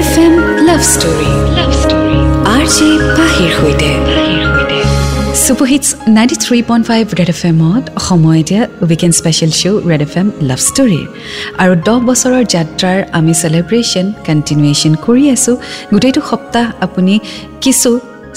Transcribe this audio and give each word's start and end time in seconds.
F 0.00 0.12
M 0.24 0.34
love 0.68 0.82
story 0.92 1.30
love 1.56 1.70
story 1.80 2.18
R 2.50 2.64
J 2.74 2.88
পাহিৰ 3.16 3.50
সৈতে 3.58 3.90
superhits 5.44 5.88
ninety 6.16 6.36
three 6.44 6.58
point 6.68 6.84
five 6.90 7.04
Red 7.18 7.30
F 7.34 7.40
এমত 7.50 7.84
সময় 8.08 8.38
এতিয়া 8.42 8.62
weekend 8.84 9.14
special 9.20 9.52
show' 9.60 9.78
Red 9.90 10.02
F 10.06 10.14
M 10.20 10.28
love 10.48 10.60
ষ্টৰীৰ 10.68 11.06
আৰু 11.62 11.72
দহ 11.86 11.98
বছৰৰ 12.08 12.42
যাত্ৰাৰ 12.54 12.98
আমি 13.18 13.32
চেলিব্ৰেশ্যন 13.42 14.06
কণ্টিনিউৱেশ্যন 14.26 14.92
কৰি 15.06 15.24
আছোঁ। 15.36 15.54
গোটেইটো 15.92 16.20
সপ্তাহ 16.30 16.66
আপুনি 16.86 17.14
কিছু 17.64 17.90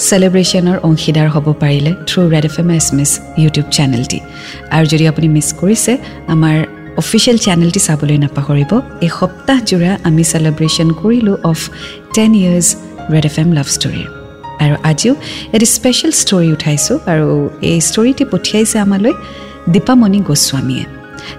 চেলিব্ৰেশ্যনৰ 0.08 0.76
অংশীদাৰ 0.88 1.28
হ'ব 1.34 1.46
পাৰিলে 1.62 1.92
through 2.08 2.20
Red 2.34 2.44
F 2.50 2.56
M 2.62 2.68
S 2.78 2.86
মিছ 2.96 3.10
ইউটিউব 3.42 3.66
চেনেলটি 3.76 4.18
আৰু 4.74 4.84
যদি 4.92 5.04
আপুনি 5.12 5.26
মিছ 5.36 5.48
কৰিছে 5.60 5.92
আমাৰ 6.34 6.56
অফিচিয়েল 7.02 7.38
চেনেলটি 7.44 7.80
চাবলৈ 7.86 8.16
নাপাহৰিব। 8.24 8.72
এই 9.04 9.10
সপ্তাহজোৰা 9.18 9.92
আমি 10.08 10.22
চেলিব্ৰেশ্যন 10.32 10.88
কৰিলোঁ 11.00 11.36
of 11.50 11.58
ten 12.14 12.30
years 12.40 12.68
Red 13.12 13.24
F 13.30 13.36
M 13.42 13.48
love 13.58 13.66
ষ্টৰীৰ 13.76 14.08
আৰু 14.64 14.74
আজিও 14.90 15.12
এটি 15.56 15.66
স্পেচিয়েল 15.76 16.12
ষ্টৰী 16.22 16.48
উঠাইছোঁ 16.56 16.96
আৰু 17.12 17.26
এই 17.70 17.78
ষ্টৰীটি 17.88 18.24
পঠিয়াইছে 18.32 18.76
আমালৈ 18.84 19.12
দীপামণি 19.74 20.20
গোস্বামীয়ে। 20.28 20.84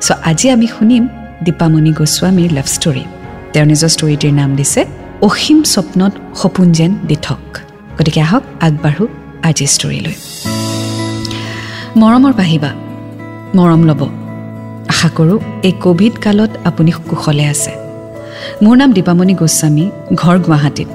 চ' 0.06 0.10
আজি 0.30 0.48
আমি 0.56 0.68
শুনিম 0.76 1.04
দীপামণি 1.46 1.92
গোস্বামীৰ 2.00 2.52
লাভ 2.58 2.68
ষ্টৰী 2.76 3.04
তেওঁৰ 3.54 3.68
নিজৰ 3.72 3.90
ষ্টৰীটিৰ 3.96 4.34
নাম 4.40 4.50
দিছে 4.60 4.82
অসীম 5.28 5.60
স্বপ্নত 5.74 6.14
সপোন 6.42 6.68
যেন 6.78 6.92
দিঠক। 7.10 7.44
গতিকে 7.98 8.20
আহক 8.28 8.44
আগবাঢ়ো 8.66 9.06
আজিৰ 9.50 9.70
ষ্টৰীলৈ 9.76 10.16
মৰমৰ 12.02 12.34
পাহিবা 12.40 12.72
মৰম 13.58 13.84
ল'ব। 13.90 14.02
আশা 14.94 15.10
কৰোঁ 15.18 15.40
এই 15.68 15.74
ক'ভিড 15.84 16.14
কালত 16.24 16.52
আপুনি 16.70 16.92
কুশলে 17.10 17.46
আছে। 17.54 17.72
মোৰ 18.64 18.76
নাম 18.82 18.90
দীপামণি 18.98 19.34
গোস্বামী 19.42 19.86
ঘৰ 20.22 20.36
গুৱাহাটীত। 20.46 20.90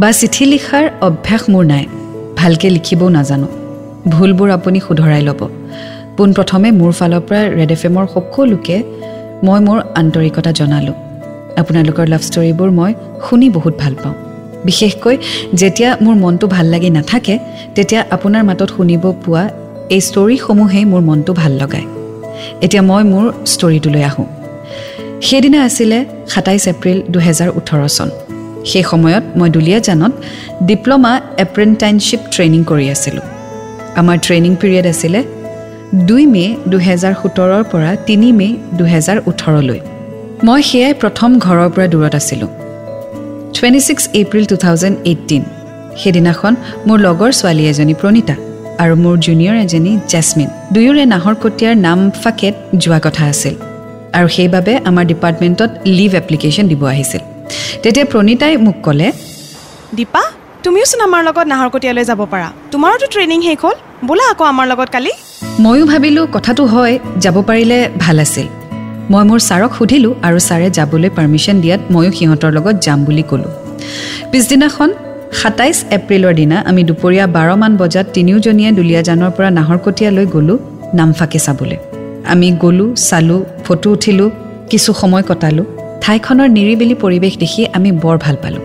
বা 0.00 0.08
চিঠি 0.20 0.44
লিখাৰ 0.52 0.84
অভ্যাস 1.08 1.42
মোৰ 1.52 1.64
নাই 1.72 1.84
ভালকৈ 2.40 2.70
লিখিবও 2.76 3.08
নাজানো। 3.16 3.48
ভুলবোৰ 4.12 4.48
আপুনি 4.58 4.78
শুধৰাই 4.86 5.22
ল'ব। 5.28 5.40
পোনপ্ৰথমে 6.16 6.68
মোৰ 6.80 6.92
ফালৰ 6.98 7.22
পৰা 7.28 7.42
ৰেড 7.58 7.70
এফ 7.74 7.82
এমৰ 7.88 8.06
সকলোকে 8.14 8.76
মই 9.46 9.58
মোৰ 9.66 9.78
আন্তৰিকতা 10.00 10.50
জনালোঁ। 10.60 10.96
আপোনালোকৰ 11.60 12.06
লাভ 12.12 12.22
ষ্টৰীবোৰ 12.28 12.70
মই 12.78 12.92
শুনি 13.26 13.46
বহুত 13.56 13.74
ভাল 13.82 13.94
পাওঁ। 14.02 14.16
বিশেষকৈ 14.68 15.16
যেতিয়া 15.60 15.90
মোৰ 16.04 16.14
মনটো 16.24 16.46
ভাল 16.54 16.66
লাগি 16.74 16.90
নাথাকে 16.96 17.34
তেতিয়া 17.74 18.00
আপোনাৰ 18.16 18.42
মাতত 18.48 18.68
শুনিব 18.76 19.04
পোৱা 19.24 19.42
এই 19.94 20.00
ষ্টৰীসমূহেই 20.08 20.84
মোৰ 20.92 21.02
মনটো 21.08 21.32
ভাল 21.42 21.52
লগায়। 21.62 21.86
এতিয়া 22.64 22.82
মই 22.82 23.02
মোৰ 23.12 23.24
ষ্টৰীটোলৈ 23.52 24.02
আহোঁ। 24.10 24.26
সেইদিনা 25.26 25.58
আছিলে 25.64 25.98
সাতাইছ 26.32 26.64
এপ্ৰিল 26.68 26.98
দুহেজাৰ 27.14 27.48
ওঠৰ 27.58 27.80
চন। 27.96 28.08
সেই 28.70 28.84
সময়ত 28.90 29.24
মই 29.38 29.48
দুলীয়াজানত 29.50 30.12
ডিপ্ল'মা 30.68 31.12
এপ্ৰেণ্টাইনশ্বিপ 31.44 32.20
ট্ৰেইনিং 32.34 32.60
কৰি 32.64 32.86
আছিলোঁ। 32.94 33.24
আমাৰ 34.00 34.16
ট্ৰেইনিং 34.26 34.52
পিৰিয়ড 34.60 34.86
আছিলে 34.92 35.20
দুই 36.08 36.22
মে' 36.34 36.56
দুহেজাৰ 36.72 37.14
সোতৰৰ 37.22 37.62
পৰা 37.72 37.90
তিনি 38.06 38.28
মে' 38.32 38.58
দুহেজাৰ 38.78 39.18
ওঠৰলৈ। 39.30 39.80
মই 40.46 40.60
সেয়াই 40.62 40.94
প্ৰথম 41.02 41.30
ঘৰৰ 41.38 41.68
পৰা 41.74 41.86
দূৰত 41.92 42.14
আছিলোঁ। 42.20 42.50
Twenty 43.54 43.80
six 43.80 44.04
April 44.20 44.44
two 44.44 44.56
thousand 44.56 44.96
eighteen 45.04 45.42
সেইদিনাখন 46.00 46.52
মোৰ 46.86 46.98
লগৰ 47.06 47.30
ছোৱালী 47.38 47.64
এজনী 47.72 47.94
প্ৰণীতা। 47.94 48.36
আৰু 48.82 48.94
মোৰ 49.04 49.16
জুনিয়ৰ 49.26 49.56
এজনী 49.64 49.92
জেচমিন 50.12 50.48
দুয়োৰে 50.74 51.04
নাহৰ 51.12 51.34
কটীয়াৰ 51.42 51.74
নাম 51.86 51.98
ফাকেত 52.22 52.54
যোৱা 52.82 52.98
কথা 53.06 53.22
আছিল 53.32 53.54
আৰু 54.18 54.26
সেইবাবে 54.36 54.72
আমাৰ 54.88 55.04
ডিপাৰ্টমেণ্টত 55.10 55.70
লিভ 55.98 56.10
এপ্লিকেশ্যন 56.20 56.64
দিব 56.72 56.82
আহিছিল। 56.92 57.22
তেতিয়া 57.82 58.06
প্ৰণীতাই 58.12 58.54
মোক 58.66 58.76
ক'লে 58.86 59.08
দীপা 59.98 60.22
তুমিওচোন 60.64 61.00
আমাৰ 61.08 61.20
লগত 61.28 61.46
নাহৰকটীয়ালৈ 61.52 62.04
যাব 62.10 62.20
পাৰা। 62.32 62.48
তোমাৰোতো 62.72 63.06
ট্ৰেইনিং 63.14 63.38
শেষ 63.46 63.58
হ'ল। 63.62 63.76
বোলা 64.08 64.24
আকৌ 64.32 64.44
আমাৰ 64.52 64.66
লগত 64.72 64.88
কালি। 64.94 65.12
ময়ো 65.64 65.84
ভাবিলোঁ 65.92 66.24
কথাটো 66.36 66.62
হয় 66.74 66.94
যাব 67.24 67.36
পাৰিলে 67.48 67.78
ভাল 68.02 68.16
আছিল। 68.24 68.46
মই 69.12 69.22
মোৰ 69.28 69.38
ছাৰক 69.48 69.72
সুধিলোঁ 69.78 70.12
আৰু 70.26 70.38
ছাৰে 70.48 70.68
যাবলৈ 70.78 71.10
পাৰ্মিশ্যন 71.18 71.56
দিয়াত 71.62 71.80
ময়ো 71.94 72.10
সিহঁতৰ 72.18 72.50
লগত 72.56 72.76
যাম 72.86 72.98
বুলি 73.06 73.24
ক'লোঁ। 73.30 73.50
পিছদিনাখন 74.30 74.90
সাতাইছ 75.40 75.76
এপ্ৰিলৰ 75.96 76.32
দিনা 76.40 76.56
আমি 76.70 76.82
দুপৰীয়া 76.90 77.26
বাৰমান 77.36 77.72
বজাত 77.82 78.06
তিনিওজনীয়ে 78.16 78.70
দুলীয়াজানৰ 78.78 79.30
পৰা 79.36 79.50
নাহৰকটীয়ালৈ 79.58 80.26
গ'লোঁ 80.34 80.58
নামফাকে 80.98 81.38
চাবলৈ। 81.46 81.78
আমি 82.32 82.48
গ'লোঁ 82.62 82.88
চালোঁ 83.08 83.40
ফটো 83.64 83.88
উঠিলোঁ 83.96 84.28
কিছু 84.70 84.90
সময় 85.00 85.24
কটালোঁ। 85.30 85.66
ঠাইখনৰ 86.02 86.48
নিৰিবিলি 86.56 86.96
পৰিৱেশ 87.02 87.34
দেখি 87.42 87.62
আমি 87.76 87.90
বৰ 88.02 88.16
ভাল 88.24 88.36
পালোঁ। 88.42 88.62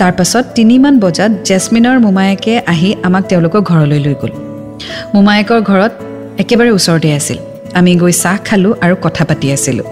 তাৰপাছত 0.00 0.44
তিনিমান 0.56 0.94
বজাত 1.04 1.32
জেচমিনৰ 1.48 1.96
মোমায়েকে 2.06 2.54
আহি 2.72 2.90
আমাক 3.06 3.22
তেওঁলোকৰ 3.30 3.60
ঘৰলৈ 3.70 4.00
লৈ 4.06 4.14
গ'ল। 4.22 4.32
মোমায়েকৰ 5.14 5.60
ঘৰত 5.70 5.92
একেবাৰে 6.42 6.70
ওচৰতে 6.78 7.08
আছিল। 7.18 7.38
আমি 7.78 7.92
গৈ 8.02 8.12
চাহ 8.22 8.36
খালোঁ 8.48 8.72
আৰু 8.84 8.94
কথা 9.04 9.22
পাতি 9.28 9.46
আছিলোঁ। 9.56 9.86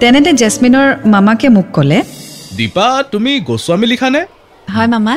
তেনেতে 0.00 0.30
জেচমিনৰ 0.40 0.86
মামাকে 1.12 1.46
মোক 1.56 1.66
ক'লে 1.76 1.98
দীপা 2.58 2.86
তুমি 3.12 3.32
গোস্বামী 3.48 3.86
লিখানে? 3.92 4.20
হয় 4.74 4.88
মামা। 4.94 5.14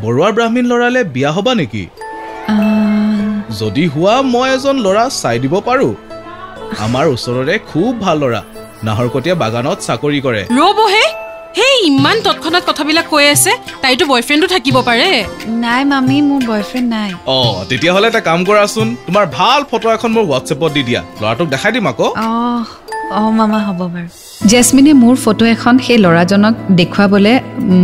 বৰুৱাৰ 0.00 0.32
ব্ৰাহ্মীণ 0.36 0.66
ল'ৰালে 0.72 1.00
বিয়া 1.14 1.30
হ'বা 1.36 1.52
নেকি? 1.60 1.84
যদি 3.60 3.84
হোৱা 3.94 4.14
মই 4.32 4.48
এজন 4.56 4.76
ল'ৰা 4.84 5.04
চাই 5.20 5.38
দিব 5.44 5.54
পাৰোঁ। 5.68 5.92
আমাৰ 6.84 7.04
ওচৰৰে 7.14 7.54
খুব 7.70 7.90
ভাল 8.04 8.16
ল'ৰা। 8.22 8.40
নাহৰকটীয়া 8.86 9.36
বাগানত 9.42 9.78
চাকৰি 9.86 10.20
কৰে। 10.26 10.42
ৰ'বহে 10.60 11.04
সেই 11.56 11.74
ইমান 11.90 12.16
তৎক্ষণাত 12.26 12.62
কথাবিলাক 12.68 13.06
কৈ 13.14 13.24
আছে 13.34 13.52
তাইতো 13.82 14.04
বয়ফ্ৰেণ্ডো 14.12 14.46
থাকিব 14.54 14.76
পাৰে। 14.88 15.08
নাই 15.64 15.82
মামী 15.92 16.16
মোৰ 16.28 16.42
বয়ফ্ৰেণ্ড 16.50 16.88
নাই। 16.96 17.10
অঁ 17.36 17.56
তেতিয়াহ'লে 17.68 18.08
এটা 18.08 18.20
কাম 18.28 18.40
কৰাচোন। 18.48 18.88
তোমাৰ 19.06 19.24
ভাল 19.38 19.60
ফটো 19.70 19.88
এখন 19.96 20.10
মোৰ 20.16 20.24
হোৱাটছএপত 20.28 20.70
দি 20.76 20.82
দিয়া। 20.88 21.00
ল'ৰাটোক 21.20 21.48
দেখাই 21.54 21.72
দিম 21.72 21.86
আকৌ। 21.92 22.08
অঁ 22.26 22.62
অঁ 23.18 23.30
মামা 23.38 23.58
হ'ব 23.66 23.80
বাৰু। 23.94 24.08
জেচমিনে 24.50 24.92
মোৰ 25.02 25.16
ফটো 25.24 25.44
এখন 25.54 25.74
সেই 25.86 25.98
ল'ৰাজনক 26.04 26.54
দেখুৱাবলৈ 26.78 27.34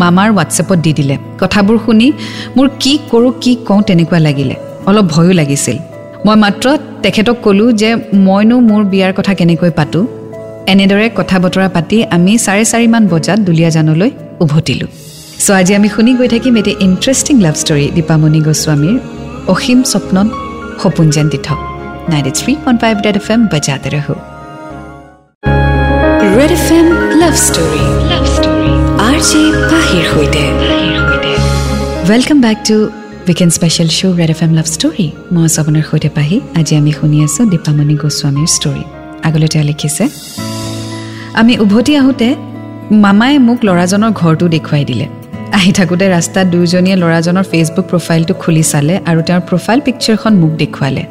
মামাৰ 0.00 0.28
হোৱাটছএপত 0.32 0.78
দি 0.84 0.92
দিলে। 0.98 1.16
কথাবোৰ 1.40 1.76
শুনি 1.86 2.12
মোৰ 2.56 2.66
কি 2.82 2.92
কৰোঁ 3.10 3.32
কি 3.42 3.52
কওঁ 3.68 3.80
তেনেকুৱা 3.88 4.18
লাগিলে। 4.18 4.54
অলপ 4.88 5.06
ভয়ো 5.14 5.32
লাগিছিল। 5.32 5.76
মই 6.26 6.36
মাত্ৰ 6.44 6.66
তেখেতক 7.02 7.36
ক'লোঁ 7.44 7.68
যে 7.72 7.90
মইনো 8.26 8.56
মোৰ 8.60 8.82
বিয়াৰ 8.92 9.12
কথা 9.18 9.32
কেনেকৈ 9.34 9.70
পাতোঁ। 9.78 10.04
এনেদৰে 10.72 11.06
কথা 11.18 11.36
বতৰা 11.44 11.68
পাতি 11.76 11.96
আমি 12.16 12.32
চাৰে 12.46 12.64
চাৰিমান 12.72 13.02
বজাত 13.12 13.38
দুলীয়াজানলৈ 13.46 14.10
উভতিলোঁ। 14.40 14.90
চ' 15.44 15.50
আজি 15.60 15.72
আমি 15.78 15.88
শুনি 15.94 16.12
গৈ 16.18 16.28
থাকিম 16.34 16.54
এটি 16.60 16.72
ইণ্টাৰেষ্টিং 16.86 17.34
লাভ 17.44 17.54
ষ্টৰী 17.62 17.86
দীপামণি 17.96 18.40
গোস্বামীৰ 18.46 18.96
অসীম 19.52 19.78
স্বপ্নত 19.92 20.28
সপোন 20.82 21.06
যেন 21.14 21.26
দিঠক 21.34 21.58
ninety 22.10 22.32
three 22.38 22.52
point 22.64 22.78
five 22.82 22.94
Red 23.06 23.16
F 23.20 23.28
M 23.34 23.40
বজাতে 23.52 23.88
Red 26.36 26.52
F 26.58 26.66
M 26.78 26.86
love 27.20 27.34
story 27.46 27.84
love 28.10 28.24
story 28.36 28.72
R 29.08 29.18
J 29.28 29.42
পাহিৰ 29.70 30.04
সৈতে 30.12 30.42
welcome 32.10 32.38
back 32.46 32.58
to 32.68 32.76
weekend 33.28 33.52
special 33.58 33.88
show' 33.98 34.16
Red 34.20 34.30
F 34.34 34.40
M 34.46 34.52
love 34.58 34.66
story 34.74 35.06
মই 35.34 35.42
আছোঁ 35.48 35.60
আপোনাৰ 35.62 35.84
সৈতে 35.90 36.08
পাহি 36.16 36.36
আজি 36.58 36.72
আমি 36.80 36.92
শুনি 36.98 37.18
আছোঁ 37.26 37.44
দীপামণি 37.52 37.94
গোস্বামীৰ 38.02 38.48
ষ্টৰী 38.56 38.84
আগলৈ 39.26 39.48
তেওঁ 39.52 39.64
লিখিছে 39.70 40.04
আমি 41.40 41.52
উভতি 41.64 41.92
আহোঁতে 42.00 42.28
মামাই 43.04 43.34
মোক 43.48 43.58
ল'ৰাজনৰ 43.66 44.12
ঘৰটো 44.20 44.44
দেখুৱাই 44.54 44.84
দিলে। 44.90 45.06
আহি 45.58 45.70
থাকোঁতে 45.78 46.06
ৰাস্তাত 46.16 46.46
দুয়োজনীয়ে 46.52 46.96
ল'ৰাজনৰ 47.02 47.44
ফেচবুক 47.50 47.86
প্ৰফাইলটো 47.92 48.34
খুলি 48.42 48.64
চালে 48.72 48.94
আৰু 49.10 49.20
তেওঁৰ 49.28 49.42
প্ৰফাইল 49.48 49.80
পিকচাৰখন 49.86 50.32
মোক 50.42 50.52
দেখুৱালে। 50.62 51.02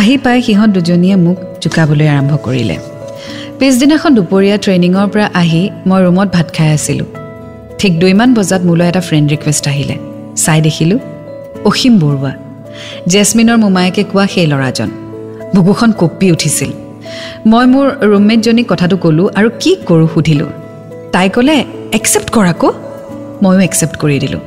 আহি 0.00 0.14
পাই 0.24 0.38
সিহঁত 0.46 0.70
দুজনীয়ে 0.76 1.16
মোক 1.26 1.38
জোকাবলৈ 1.62 2.06
আৰম্ভ 2.14 2.32
কৰিলে। 2.48 2.76
পিছদিনাখন 3.58 4.12
দুপৰীয়া 4.18 4.56
ট্ৰেইনিঙৰ 4.64 5.06
পৰা 5.12 5.26
আহি 5.40 5.62
মই 5.88 6.00
ৰুমত 6.04 6.28
ভাত 6.36 6.48
খাই 6.56 6.68
আছিলোঁ। 6.76 7.08
ঠিক 7.78 7.92
দুইমান 8.02 8.30
বজাত 8.34 8.62
মোলৈ 8.68 8.86
এটা 8.88 9.02
ফ্ৰেণ্ড 9.08 9.26
ৰিকুৱেষ্ট 9.32 9.64
আহিলে। 9.72 9.96
চাই 10.44 10.60
দেখিলোঁ 10.66 10.98
অসীম 11.70 11.94
বৰুৱা। 12.02 12.32
জেচমিনৰ 13.12 13.58
মোমায়েকে 13.64 14.02
কোৱা 14.12 14.24
সেই 14.34 14.46
ল'ৰাজন। 14.52 14.90
বুকুখন 15.54 15.90
কঁপি 16.00 16.26
উঠিছিল। 16.34 16.70
মই 17.50 17.64
মোৰ 17.72 17.86
ৰুমমেটজনীক 18.10 18.66
কথাটো 18.72 18.96
ক'লোঁ 18.96 19.26
আৰু 19.38 19.48
কি 19.62 19.72
কৰোঁ 19.88 20.08
সুধিলোঁ। 20.14 20.50
তাই 21.12 21.28
ক'লে 21.34 21.56
একচেপ্ট 21.98 22.28
কৰাকো 22.36 22.68
ময়ো 23.42 23.60
একচেপ্ট 23.68 23.96
কৰি 24.02 24.16
দিলোঁ। 24.24 24.42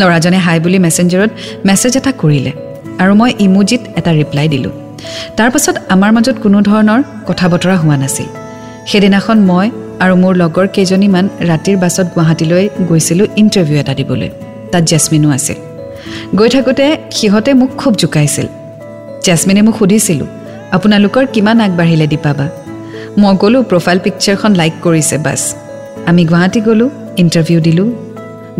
ল'ৰাজনে 0.00 0.38
হাই 0.44 0.58
বুলি 0.64 0.78
মেছেঞ্জাৰত 0.78 1.30
মেছেজ 1.68 1.92
এটা 1.96 2.12
কৰিলে 2.22 2.52
আৰু 3.02 3.12
মই 3.20 3.30
ইমুজিত 3.38 3.82
এটা 3.98 4.10
ৰিপ্লাই 4.20 4.48
দিলোঁ। 4.54 4.72
তাৰপাছত 5.36 5.76
আমাৰ 5.88 6.10
মাজত 6.12 6.36
কোনো 6.42 6.58
ধৰণৰ 6.60 7.00
কথা 7.26 7.46
বতৰা 7.48 7.76
হোৱা 7.76 7.96
নাছিল। 7.96 8.28
সেইদিনাখন 8.86 9.38
মই 9.50 9.66
আৰু 10.00 10.14
মোৰ 10.16 10.34
লগৰ 10.36 10.66
কেইজনীমান 10.66 11.28
ৰাতিৰ 11.40 11.76
বাছত 11.76 12.06
গুৱাহাটীলৈ 12.14 12.68
গৈছিলোঁ 12.88 13.26
ইণ্টাৰভিউ 13.36 13.76
এটা 13.78 13.94
দিবলৈ। 13.94 14.30
তাত 14.72 14.82
জেচমিনো 14.84 15.28
আছিল। 15.30 15.58
গৈ 16.38 16.48
থাকোঁতে 16.48 16.86
সিহঁতে 17.10 17.54
মোক 17.54 17.70
খুব 17.76 17.92
জোকাইছিল। 17.96 18.46
জেচমিনে 19.24 19.62
মোক 19.62 19.76
সুধিছিলোঁ 19.78 20.26
আপোনালোকৰ 20.72 21.26
কিমান 21.26 21.60
আগবাঢ়িলে 21.60 22.06
দীপাবা? 22.06 22.46
মই 23.18 23.34
ক'লোঁ 23.40 23.62
প্ৰফাইল 23.62 23.98
পিকচাৰখন 23.98 24.52
লাইক 24.54 24.72
কৰিছে 24.82 25.16
বাছ। 25.18 25.42
আমি 26.06 26.22
গুৱাহাটী 26.24 26.60
গ'লোঁ 26.60 26.90
ইণ্টাৰভিউ 27.16 27.60
দিলোঁ। 27.60 27.88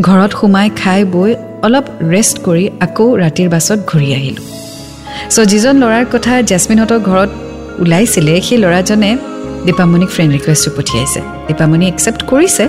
ঘৰত 0.00 0.32
সোমাই 0.40 0.68
খাই 0.80 1.00
বৈ 1.04 1.30
অলপ 1.62 1.84
ৰেষ্ট 2.08 2.36
কৰি 2.46 2.64
আকৌ 2.80 3.06
ৰাতিৰ 3.16 3.48
বাছত 3.48 3.78
ঘূৰি 3.86 4.08
আহিলোঁ। 4.14 4.44
চ' 5.34 5.46
যিজন 5.52 5.74
ল'ৰাৰ 5.82 6.04
কথা 6.14 6.32
জেচমিনহঁতৰ 6.50 7.00
ঘৰত 7.08 7.30
ওলাইছিলে 7.82 8.34
সেই 8.46 8.58
ল'ৰাজনে 8.64 9.10
দীপামণিক 9.66 10.10
ফ্ৰেণ্ড 10.14 10.30
ৰিকুৱেষ্টটো 10.36 10.70
পঠিয়াইছে। 10.76 11.20
দীপামণি 11.48 11.84
একচেপ্ট 11.92 12.20
কৰিছে 12.30 12.64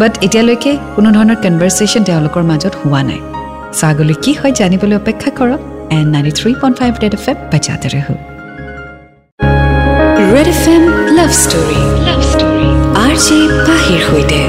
বাট 0.00 0.12
এতিয়ালৈকে 0.26 0.72
কোনো 0.96 1.08
ধৰণৰ 1.16 1.38
কনভাৰ্চেশ্যন 1.44 2.02
তেওঁলোকৰ 2.08 2.42
মাজত 2.50 2.74
হোৱা 2.80 3.00
নাই। 3.08 3.20
চ' 3.78 3.84
আগলৈ 3.90 4.16
কি 4.24 4.32
হয় 4.40 4.52
জানিবলৈ 4.60 4.96
অপেক্ষা 5.02 5.30
কৰক। 5.38 5.60
And 5.96 6.08
ninety 6.14 6.32
three 6.38 6.50
point 6.60 6.76
five 6.80 6.92
Red 7.02 7.14
F 7.18 7.26
M 7.30 7.36
বাজাতে 7.52 7.88
ৰহো। 7.94 8.14
Red 10.34 10.48
F 10.54 10.64
M 10.74 10.82
love 11.18 11.30
story 11.42 11.80
love 12.08 12.20
story 12.32 12.68
R 13.04 13.14
J 13.24 13.38
পাহিৰ 13.68 14.00
সৈতে। 14.08 14.40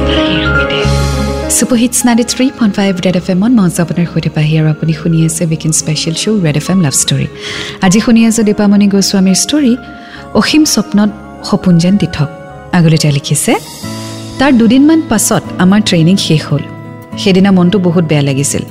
Superhits 1.46 1.98
ninety 2.08 2.26
three 2.32 2.46
point 2.60 2.74
five 2.78 2.94
Red 3.06 3.16
F 3.22 3.28
এমত 3.34 3.52
মঞ্চ 3.60 3.76
আপোনাৰ 3.84 4.06
সৈতে 4.14 4.30
পাহি 4.36 4.54
আৰু 4.60 4.68
আপুনি 4.76 4.94
শুনি 5.02 5.18
আছে 5.28 5.44
weekend 5.50 5.74
special 5.82 6.16
show' 6.22 6.38
Red 6.46 6.58
F 6.62 6.68
M 6.74 6.80
love 6.86 6.94
story 7.02 7.28
আজি 7.86 8.00
শুনি 8.06 8.22
আছে 8.30 8.42
দীপামণি 8.50 8.88
গোস্বামীৰ 8.94 9.38
ষ্টৰী 9.44 9.74
অসীম 10.42 10.64
স্বপ্নত 10.74 11.10
সপোন 11.50 11.74
যেন 11.84 11.96
তীৰ্থক 12.02 12.30
আগলৈ 12.78 12.98
তেওঁ 13.04 13.14
লিখিছে 13.18 13.54
তাৰ 14.40 14.52
দুদিনমান 14.60 15.00
পাছত 15.10 15.44
আমাৰ 15.64 15.80
ট্ৰেইনিং 15.90 16.16
শেষ 16.26 16.42
হ'ল 16.50 16.64
সেইদিনা 17.22 17.52
মনটো 17.58 17.78
বহুত 17.88 18.04
বেয়া 18.12 18.24
লাগিছিল 18.30 18.64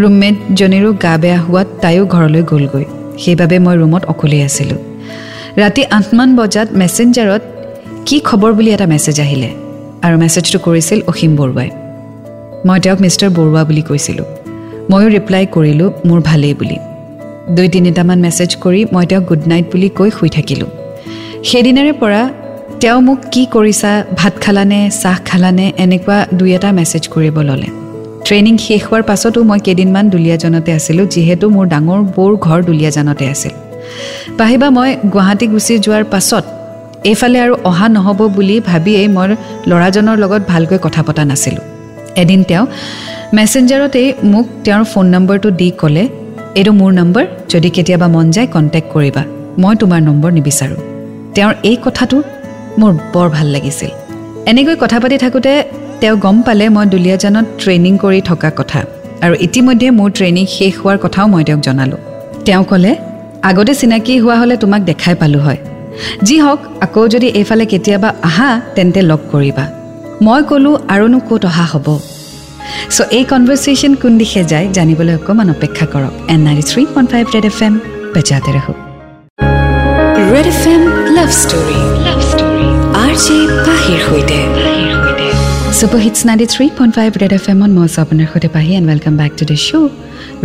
ৰুমমেটজনীৰো 0.00 0.90
গা 1.04 1.14
বেয়া 1.22 1.38
হোৱাত 1.44 1.68
তাইও 1.82 2.04
ঘৰলৈ 2.14 2.42
গ'লগৈ 2.50 2.86
সেইবাবে 3.22 3.56
মই 3.64 3.76
ৰুমত 3.80 4.02
অকলেই 4.12 4.42
আছিলোঁ 4.48 4.80
ৰাতি 5.62 5.82
আঠমান 5.98 6.30
বজাত 6.38 6.68
মেছেঞ্জাৰত 6.80 7.42
কি 8.06 8.16
খবৰ 8.28 8.50
বুলি 8.56 8.70
এটা 8.76 8.86
মেছেজ 8.92 9.16
আহিলে 9.24 9.50
আৰু 10.04 10.16
মেছেজটো 10.22 10.58
কৰিছিল 10.66 10.98
অসীম 11.12 11.34
বৰুৱাই 11.40 11.85
মই 12.68 12.78
তেওঁক 12.84 13.00
মিষ্টাৰ 13.04 13.30
বৰুৱা 13.36 13.62
বুলি 13.68 13.82
কৈছিলোঁ। 13.88 14.26
ময়ো 14.90 15.08
ৰিপ্লাই 15.16 15.44
কৰিলোঁ 15.56 15.88
মোৰ 16.08 16.20
ভালেই 16.28 16.54
বুলি। 16.60 16.78
দুই 17.56 17.68
তিনিটামান 17.74 18.18
মেছেজ 18.26 18.50
কৰি 18.64 18.80
মই 18.94 19.04
তেওঁক 19.10 19.24
গুড 19.30 19.42
নাইট 19.50 19.66
বুলি 19.72 19.88
কৈ 19.98 20.10
শুই 20.18 20.30
থাকিলোঁ। 20.36 20.70
সেইদিনাৰে 21.48 21.92
পৰা 22.02 22.22
তেওঁ 22.82 22.98
মোক 23.06 23.18
কি 23.32 23.42
কৰিছা 23.54 23.90
ভাত 24.20 24.34
খালানে 24.44 24.80
চাহ 25.02 25.16
খালানে 25.28 25.66
এনেকুৱা 25.84 26.16
দুই 26.38 26.50
এটা 26.56 26.70
মেছেজ 26.78 27.04
কৰিব 27.14 27.36
ল'লে। 27.48 27.68
ট্ৰেইনিং 28.26 28.54
শেষ 28.66 28.80
হোৱাৰ 28.88 29.02
পাছতো 29.10 29.38
মই 29.50 29.58
কেইদিনমান 29.66 30.04
দুলীয়াজানতে 30.12 30.70
আছিলোঁ 30.78 31.06
যিহেতু 31.14 31.46
মোৰ 31.56 31.66
ডাঙৰ 31.74 32.00
বৌৰ 32.16 32.32
ঘৰ 32.46 32.58
দুলীয়াজানতে 32.68 33.24
আছিল। 33.34 33.54
পাহিবা 34.38 34.68
মই 34.76 34.90
গুৱাহাটী 35.12 35.46
গুচি 35.52 35.74
যোৱাৰ 35.84 36.04
পাছত 36.12 36.44
এইফালে 37.10 37.38
আৰু 37.44 37.54
অহা 37.70 37.86
নহ'ব 37.96 38.20
বুলি 38.36 38.56
ভাবিয়েই 38.70 39.08
মই 39.16 39.26
ল'ৰাজনৰ 39.70 40.16
লগত 40.22 40.42
ভালকৈ 40.52 40.78
কথা 40.86 41.00
পতা 41.08 41.24
নাছিলোঁ। 41.32 41.75
এদিন 42.22 42.40
তেওঁ 42.50 42.64
মেছেঞ্জাৰতেই 43.36 44.06
মোক 44.32 44.46
তেওঁৰ 44.64 44.84
ফোন 44.92 45.06
নম্বৰটো 45.14 45.48
দি 45.60 45.68
ক'লে 45.80 46.04
এইটো 46.58 46.72
মোৰ 46.80 46.90
নম্বৰ 47.00 47.24
যদি 47.52 47.68
কেতিয়াবা 47.76 48.06
মন 48.14 48.26
যায় 48.36 48.48
কণ্টেক্ট 48.54 48.88
কৰিবা 48.94 49.22
মই 49.62 49.74
তোমাৰ 49.82 50.00
নম্বৰ 50.08 50.30
নিবিচাৰোঁ। 50.38 50.80
তেওঁৰ 51.36 51.54
এই 51.70 51.76
কথাটো 51.84 52.16
মোৰ 52.80 52.92
বৰ 53.14 53.26
ভাল 53.36 53.46
লাগিছিল। 53.54 53.90
এনেকৈ 54.50 54.74
কথা 54.82 54.98
পাতি 55.02 55.16
থাকোঁতে 55.24 55.52
তেওঁ 56.00 56.16
গম 56.24 56.36
পালে 56.46 56.64
মই 56.76 56.84
দুলীয়াজানত 56.92 57.46
ট্ৰেইনিং 57.62 57.92
কৰি 58.04 58.20
থকা 58.30 58.48
কথা 58.58 58.80
আৰু 59.24 59.34
ইতিমধ্যে 59.46 59.88
মোৰ 59.98 60.08
ট্ৰেইনিং 60.18 60.44
শেষ 60.56 60.72
হোৱাৰ 60.80 60.98
কথাও 61.04 61.26
মই 61.32 61.42
তেওঁক 61.48 61.60
জনালোঁ। 61.66 62.00
তেওঁ 62.46 62.64
ক'লে 62.70 62.92
আগতে 63.48 63.72
চিনাকি 63.80 64.12
হোৱা 64.22 64.36
হ'লে 64.40 64.56
তোমাক 64.62 64.80
দেখাই 64.90 65.14
পালোঁ 65.20 65.42
হয়। 65.46 65.60
যি 66.26 66.36
হওক 66.44 66.60
আকৌ 66.84 67.02
যদি 67.14 67.28
এইফালে 67.38 67.64
কেতিয়াবা 67.72 68.08
আহা 68.28 68.48
তেন্তে 68.74 69.00
লগ 69.10 69.20
কৰিবা। 69.32 69.64
মই 70.24 70.42
ক'লোঁ 70.50 70.74
আৰুনো 70.94 71.18
ক'ত 71.28 71.44
অহা 71.50 71.66
হ'ব? 71.72 71.86
চ' 72.94 73.08
এই 73.18 73.24
কনভাৰ্চেশ্যন 73.30 73.92
কোন 74.02 74.12
দিশে 74.20 74.42
যায় 74.52 74.66
জানিবলৈ 74.76 75.14
অকণমান 75.18 75.48
অপেক্ষা 75.54 75.86
কৰক। 75.92 76.12
And 76.32 76.40
ninety 76.46 76.64
three 76.70 76.82
point 76.94 77.08
five 77.12 77.24
Red 77.34 77.46
F 77.50 77.58
M 77.66 77.74
বেজাতে 78.14 78.50
ৰাখো 78.56 78.72
Red 80.32 80.46
F 80.52 80.62
M 80.72 80.82
love 81.16 81.30
story 81.42 81.80
love 82.06 82.18
story 82.30 82.68
R 83.02 83.12
J 83.24 83.38
পাহিৰ 83.66 83.98
সৈতে। 84.06 84.38
Super 85.78 86.00
hits 86.04 86.20
ninety 86.28 86.46
three 86.54 86.66
point 86.78 86.92
five 86.98 87.10
Red 87.22 87.32
F 87.38 87.44
এমত 87.52 87.70
মই 87.76 87.84
আছোঁ 87.88 88.00
আপোনাৰ 88.04 88.26
সৈতে 88.32 88.48
Pahi 88.56 88.70
and 88.78 88.86
welcome 88.90 89.14
back 89.20 89.32
to 89.38 89.44
the 89.50 89.56
show' 89.66 89.90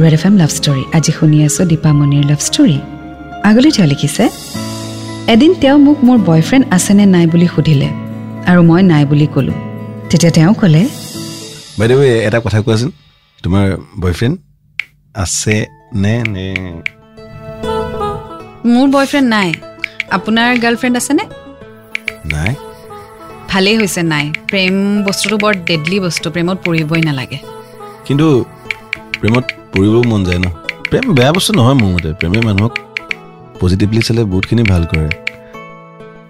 Red 0.04 0.14
F 0.18 0.24
M 0.30 0.36
love 0.42 0.52
story 0.58 0.84
আজি 0.98 1.12
শুনি 1.18 1.38
আছোঁ 1.48 1.64
দীপামণিৰ 1.72 2.24
লাভ 2.32 2.40
ষ্টৰী 2.48 2.78
আগলৈ 3.50 3.72
তেওঁ 3.76 3.88
লিখিছে 3.94 4.24
এদিন 5.34 5.52
তেওঁ 5.62 5.78
মোক 5.86 5.98
মোৰ 6.08 6.18
বয়ফ্ৰেণ্ড 6.30 6.64
আছেনে 6.76 7.06
নাই 7.16 7.26
বুলি 7.34 7.50
সুধিলে। 7.56 7.90
আৰু 8.48 8.62
মই 8.64 8.84
নাই 8.84 9.06
বুলি 9.06 9.28
ক'লোঁ। 9.28 9.54
তেতিয়া 10.10 10.32
তেওঁ 10.32 10.54
ক'লে 10.54 10.88
বাইদেউ 11.80 12.02
এটা 12.02 12.40
কথা 12.40 12.62
কোৱাচোন। 12.62 12.92
তোমাৰ 13.44 13.66
বয়ফ্ৰেণ্ড 14.00 14.38
আছে 15.16 15.66
নে 15.94 16.24
নে? 16.28 16.48
মোৰ 18.66 18.88
বয়ফ্ৰেণ্ড 18.90 19.30
নাই। 19.30 19.54
আপোনাৰ 20.12 20.58
গাৰ্লফ্ৰেণ্ড 20.60 20.98
আছেনে? 20.98 21.24
নাই। 22.26 22.56
ভালেই 23.50 23.78
হৈছে 23.78 24.02
নাই। 24.04 24.34
প্ৰেম 24.48 25.04
বস্তুটো 25.04 25.38
বৰ 25.38 25.54
ডেডলি 25.54 26.00
বস্তু। 26.00 26.32
প্ৰেমত 26.32 26.58
পৰিবই 26.66 27.02
নালাগে। 27.02 27.38
কিন্তু 28.06 28.46
প্ৰেমত 29.20 29.44
পৰিবও 29.74 30.04
মন 30.04 30.24
যায় 30.24 30.40
ন। 30.40 30.46
প্ৰেম 30.90 31.14
বেয়া 31.14 31.34
বস্তু 31.34 31.54
নহয় 31.54 31.74
মোৰ 31.74 31.90
মতে। 31.96 32.14
প্ৰেমে 32.14 32.40
মানুহক 32.42 32.74
পজিটিভলি 33.60 34.02
চালে 34.02 34.24
বহুতখিনি 34.24 34.64
ভাল 34.64 34.86
কৰে। 34.86 35.21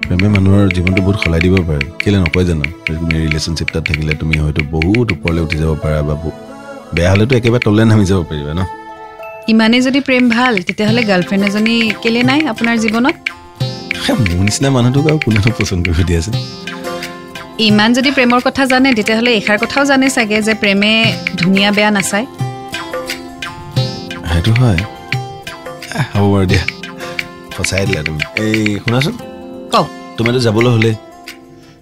প্ৰেমে 0.06 0.28
মানুহৰ 0.36 0.64
জীৱনটো 0.76 1.02
বহুত 1.06 1.18
সলাই 1.24 1.42
দিব 1.46 1.56
পাৰে। 1.70 1.86
কেলৈ 2.02 2.20
নকয় 2.26 2.46
জানো? 2.50 2.66
তুমি 2.88 3.16
ৰিলেশ্যনশ্বিপ 3.26 3.70
তাত 3.74 3.84
থাকিলে 3.90 4.14
তুমি 4.22 4.36
হয়তো 4.44 4.62
বহুত 4.76 5.08
ওপৰলৈ 5.16 5.42
উঠি 5.46 5.58
যাব 5.62 5.72
পাৰা 5.84 6.00
বা 6.08 6.16
বেয়া 6.96 7.10
হ'লেতো 7.14 7.34
একেবাৰে 7.40 7.62
তললৈ 7.66 7.86
নামি 7.92 8.06
যাব 8.12 8.22
পাৰিবা 8.30 8.54
ন? 8.60 8.62
ইমানেই 9.54 9.82
যদি 9.88 10.00
প্ৰেম 10.08 10.24
ভাল 10.36 10.54
তেতিয়াহ'লে 10.68 11.02
গাৰ্লফ্ৰেণ্ড 11.10 11.44
এজনী 11.50 11.76
কেলে 12.04 12.22
নাই 12.30 12.40
আপোনাৰ 12.52 12.76
জীৱনত? 12.84 13.16
মোৰ 14.28 14.42
নিচিনা 14.48 14.70
মানুহটোক 14.76 15.06
আৰু 15.12 15.20
কোনেনো 15.26 15.50
পচন্দ 15.60 15.84
কৰিব 15.88 16.00
দিয়াচোন? 16.10 16.36
ইমান 17.68 17.90
যদি 17.98 18.10
প্ৰেমৰ 18.18 18.42
কথা 18.48 18.64
জানে 18.72 18.90
তেতিয়াহ'লে 18.98 19.32
এইষাৰ 19.38 19.58
কথাও 19.64 19.84
জানে 19.92 20.08
চাগে 20.16 20.38
যে 20.48 20.54
প্ৰেমে 20.62 20.94
ধুনীয়া 21.40 21.70
বেয়া 21.78 21.92
নাচায়। 21.98 22.26
সেইটো 24.30 24.52
হয়। 24.60 24.82
হ'ব 26.14 26.26
বাৰু 26.34 26.46
দিয়া। 26.52 26.64
সঁচাই 27.56 27.84
দিলা 27.88 28.02
তুমি। 28.08 28.22
এই 28.46 28.80
শুনাচোন। 28.84 29.16
কওক। 29.74 29.88
তুমিতো 30.18 30.40
যাবলৈ 30.40 30.94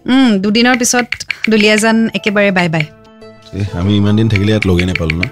উম, 0.06 0.30
দুদিনৰ 0.44 0.76
পিছত 0.82 1.08
দুলীয়াজান 1.50 1.98
একেবাৰে 2.18 2.52
বাই 2.58 2.68
বাই। 2.74 2.86
আমি 3.80 3.92
ইমান 3.98 4.14
দিন 4.18 4.28
থাকিলে 4.30 4.52
ইয়াত 4.52 4.64
লগেই 4.70 4.86
নাপালোঁ 4.86 5.18
ন? 5.22 5.24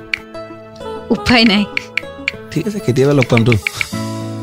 উপায় 1.10 1.46
নাই। 1.46 1.64
ঠিক 2.52 2.64
আছে 2.68 2.80
কেতিয়াবা 2.80 3.14
লগ 3.14 3.26
পামতো। 3.32 3.54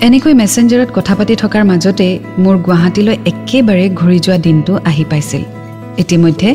এনেকৈ 0.07 0.33
মেছেঞ্জাৰত 0.35 0.91
কথা 0.95 1.15
পাতি 1.15 1.35
থকাৰ 1.37 1.63
মাজতে 1.65 2.07
মোৰ 2.39 2.57
গুৱাহাটীলৈ 2.67 3.17
একেবাৰে 3.31 3.85
ঘূৰি 4.01 4.19
যোৱা 4.25 4.39
দিনটো 4.39 4.73
আহি 4.91 5.05
পাইছিল। 5.11 5.43
ইতিমধ্যে 6.03 6.51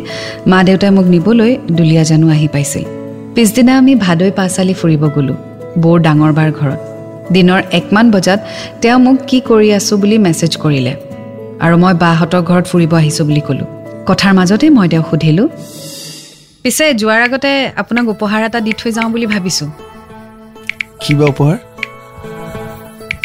মা 0.47 0.59
দেউতাই 0.63 0.91
মোক 0.91 1.05
নিবলৈ 1.05 1.51
দুলীয়াজানো 1.77 2.27
আহি 2.35 2.47
পাইছিল। 2.47 2.83
পিছদিনা 3.35 3.73
আমি 3.77 3.93
ভাদৈ 3.95 4.31
পাঁচালি 4.39 4.73
ফুৰিব 4.73 5.03
গ'লোঁ 5.15 5.37
বৌৰ 5.81 5.97
ডাঙৰ 6.05 6.31
বাৰ 6.37 6.49
ঘৰত। 6.59 6.79
দিনৰ 7.33 7.61
একমান 7.71 8.05
বজাত 8.11 8.39
তেওঁ 8.81 8.99
মোক 9.05 9.17
কি 9.27 9.37
কৰি 9.49 9.67
আছোঁ 9.73 9.95
বুলি 10.01 10.17
মেছেজ 10.17 10.53
কৰিলে। 10.57 10.93
আৰু 11.65 11.75
মই 11.83 11.93
বাহঁতৰ 12.03 12.41
ঘৰত 12.49 12.65
ফুৰিব 12.71 12.91
আহিছোঁ 12.99 13.25
বুলি 13.29 13.41
ক'লোঁ। 13.47 13.67
কথাৰ 14.09 14.33
মাজতে 14.37 14.65
মই 14.77 14.87
তেওঁক 14.91 15.05
সুধিলোঁ 15.11 15.47
পিছে 16.63 16.85
যোৱাৰ 17.01 17.19
আগতে 17.27 17.51
আপোনাক 17.81 18.05
উপহাৰ 18.13 18.41
এটা 18.47 18.59
দি 18.65 18.71
থৈ 18.79 18.89
যাওঁ 18.97 19.09
বুলি 19.13 19.25
ভাবিছোঁ? 19.33 19.69
কি 21.01 21.11
বা 21.19 21.25
উপহাৰ? 21.33 21.57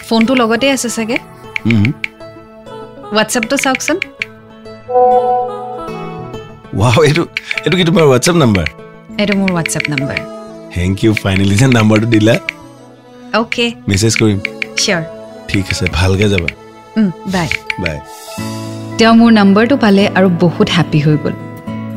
ফোনটো 0.09 0.33
লগতে 0.41 0.67
আছে 0.77 0.89
চাগে। 0.97 1.19
হোৱাটছএপটো 3.13 3.57
চাওকচোন। 3.65 3.97
ৱাও 6.81 6.99
এইটো 7.09 7.23
এইটো 7.65 7.77
কি 7.79 7.85
তোমাৰ 7.89 8.03
হোৱাটছএপ 8.09 8.37
নাম্বাৰ 8.43 8.67
এইটো 9.21 9.35
মোৰ 9.41 9.49
WhatsApp 9.55 9.85
number 9.93 10.19
thank 10.75 10.95
you 11.05 11.11
finally 11.23 11.55
যে 11.61 11.67
নাম্বাৰটো 11.79 12.07
দিলা। 12.15 12.35
অ'কে 13.41 13.67
মেছেজ 13.89 14.13
কৰিম। 14.21 14.39
চিয়'ৰ 14.83 15.03
ঠিক 15.51 15.65
আছে 15.73 15.85
ভালকৈ 15.99 16.29
যাবা। 16.35 16.49
বাই। 16.97 17.49
বাই। 17.81 17.99
তেওঁ 18.99 19.15
মোৰ 19.15 19.31
নম্বৰটো 19.33 19.77
পালে 19.77 20.09
আৰু 20.15 20.29
বহুত 20.41 20.69
হেপ্পী 20.77 21.01
হৈ 21.01 21.17
গ'ল। 21.25 21.35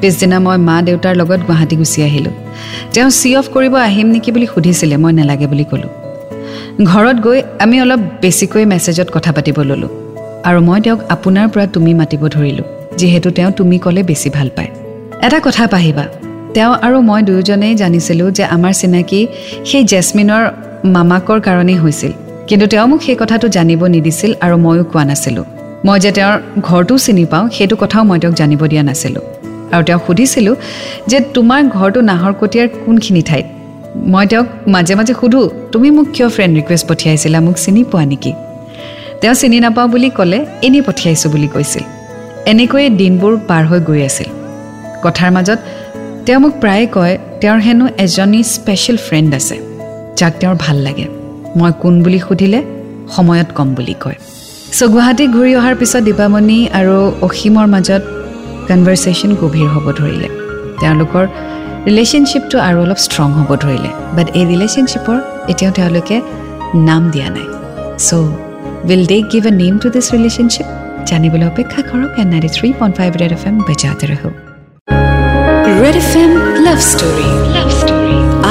পিছদিনা 0.02 0.40
মই 0.40 0.58
মা 0.58 0.82
দেউতাৰ 0.82 1.16
লগত 1.16 1.40
গুৱাহাটী 1.48 1.76
গুচি 1.76 2.04
আহিলোঁ। 2.04 2.32
তেওঁ 2.94 3.10
চি 3.10 3.36
অফ 3.36 3.46
কৰিব 3.54 3.76
আহিম 3.76 4.08
নেকি 4.08 4.32
বুলি 4.32 4.46
সুধিছিলে 4.46 4.98
মই 4.98 5.14
নালাগে 5.14 5.48
বুলি 5.48 5.64
ক'লোঁ। 5.64 5.92
ঘৰত 6.84 7.18
গৈ 7.20 7.42
আমি 7.60 7.82
অলপ 7.82 8.00
বেছিকৈ 8.22 8.66
মেছেজত 8.66 9.08
কথা 9.14 9.32
পাতিব 9.32 9.58
ল'লোঁ। 9.62 9.92
আৰু 10.44 10.60
মই 10.62 10.82
তেওঁক 10.82 11.00
আপোনাৰ 11.10 11.48
পৰা 11.48 11.66
তুমি 11.66 11.94
মাতিব 11.94 12.22
ধৰিলোঁ 12.28 12.66
যিহেতু 12.98 13.32
তেওঁ 13.32 13.52
তুমি 13.52 13.78
ক'লে 13.80 14.04
বেছি 14.04 14.30
ভাল 14.30 14.50
পায়। 14.56 14.72
এটা 15.26 15.40
কথা 15.44 15.68
পাহিবা 15.68 16.06
তেওঁ 16.54 16.74
আৰু 16.86 16.98
মই 17.02 17.22
দুয়োজনেই 17.24 17.76
জানিছিলোঁ 17.76 18.32
যে 18.32 18.44
আমাৰ 18.56 18.74
চিনাকি 18.74 19.28
সেই 19.66 19.84
জেচমিনৰ 19.84 20.44
মামাকৰ 20.86 21.40
কাৰণেই 21.40 21.76
হৈছিল। 21.76 22.12
কিন্তু 22.48 22.66
তেওঁ 22.68 22.88
মোক 22.88 23.00
সেই 23.02 23.18
কথাটো 23.22 23.48
জানিব 23.48 23.82
নিদিছিল 23.96 24.32
আৰু 24.46 24.56
ময়ো 24.66 24.84
কোৱা 24.92 25.04
নাছিলোঁ। 25.10 25.46
মই 25.86 25.98
যে 26.04 26.12
তেওঁৰ 26.18 26.36
ঘৰটোও 26.68 26.98
চিনি 26.98 27.26
পাওঁ 27.32 27.46
সেইটো 27.56 27.76
কথাও 27.76 28.04
মই 28.10 28.18
তেওঁক 28.20 28.36
জানিব 28.42 28.62
দিয়া 28.72 28.84
নাছিলোঁ। 28.90 29.24
আৰু 29.74 29.84
তেওঁক 29.88 30.02
সুধিছিলোঁ 30.08 30.56
যে 31.08 31.18
তোমাৰ 31.36 31.62
ঘৰটো 31.76 32.00
নাহৰকটীয়াৰ 32.10 32.68
কোনখিনি 32.86 33.22
ঠাইত? 33.22 33.46
মই 34.14 34.26
তেওঁক 34.32 34.48
মাজে 34.68 34.94
মাজে 34.96 35.14
সুধোঁ 35.20 35.46
তুমি 35.72 35.90
মোক 35.92 36.08
কিয় 36.16 36.28
ফ্ৰেণ্ড 36.36 36.54
ৰিকুৱেষ্ট 36.60 36.86
পঠিয়াইছিলা? 36.90 37.40
মোক 37.42 37.56
চিনি 37.64 37.82
পোৱা 37.92 38.06
নেকি? 38.12 38.32
তেওঁ 39.22 39.36
চিনি 39.42 39.58
নাপাওঁ 39.60 39.88
বুলি 39.88 40.10
ক'লে 40.18 40.40
এনেই 40.68 40.82
পঠিয়াইছোঁ 40.88 41.30
বুলি 41.34 41.48
কৈছিল। 41.48 41.84
এনেকৈয়ে 42.52 42.90
দিনবোৰ 43.00 43.34
পাৰ 43.50 43.64
হৈ 43.70 43.80
গৈ 43.80 44.02
আছিল। 44.10 44.30
কথাৰ 45.04 45.32
মাজত 45.32 45.60
তেওঁ 46.26 46.40
মোক 46.40 46.54
প্ৰায়ে 46.62 46.86
কয় 46.96 47.14
তেওঁৰ 47.42 47.60
হেনো 47.60 47.86
এজনী 48.06 48.42
স্পেচিয়েল 48.56 48.98
ফ্ৰেণ্ড 48.98 49.30
আছে 49.40 49.56
যাক 50.20 50.34
তেওঁৰ 50.40 50.56
ভাল 50.66 50.78
লাগে। 50.88 51.17
মই 51.60 51.72
কোন 51.84 51.96
বুলি 52.04 52.20
সুধিলে? 52.26 52.60
সময়ত 53.16 53.50
কম 53.58 53.70
বুলি 53.78 53.96
কয়। 54.04 54.18
চ' 54.78 54.90
গুৱাহাটী 54.94 55.26
ঘূৰি 55.36 55.52
অহাৰ 55.60 55.76
পিছত 55.80 56.02
দীপামণি 56.08 56.60
আৰু 56.80 56.96
অসীমৰ 57.28 57.68
মাজত 57.74 58.04
কনভাৰ্চেশ্যন 58.70 59.32
গভীৰ 59.42 59.68
হ'ব 59.74 59.86
ধৰিলে। 60.00 60.28
তেওঁলোকৰ 60.82 61.24
ৰিলেশ্যনশ্বিপটো 61.88 62.58
আৰু 62.68 62.78
অলপ 62.86 63.00
ষ্ট্ৰং 63.06 63.30
হ'ব 63.38 63.50
ধৰিলে। 63.64 63.90
বাট 64.16 64.28
এই 64.40 64.46
ৰিলেশ্যনশ্বিপৰ 64.52 65.18
এতিয়াও 65.52 65.74
তেওঁলোকে 65.78 66.16
নাম 66.90 67.02
দিয়া 67.14 67.30
নাই। 67.36 67.48
So' 68.08 68.12
will 68.88 69.04
they 69.12 69.18
give 69.32 69.44
a 69.52 69.54
name 69.64 69.74
to 69.82 69.88
this 69.96 70.06
relationship 70.16 70.68
জানিবলৈ 71.10 71.46
অপেক্ষা 71.54 71.82
কৰক 71.90 72.12
and 72.22 72.28
ninety 72.34 72.50
three 72.56 72.68
point 72.80 72.94
five 73.00 73.12
Red 73.22 73.32
F 73.38 73.44
M 73.50 73.56
বজাতে 73.68 74.06
ৰহো 74.12 74.30
Red 75.82 75.96
F 76.04 76.12
M 76.22 76.32
love 76.66 76.80
story 76.92 77.30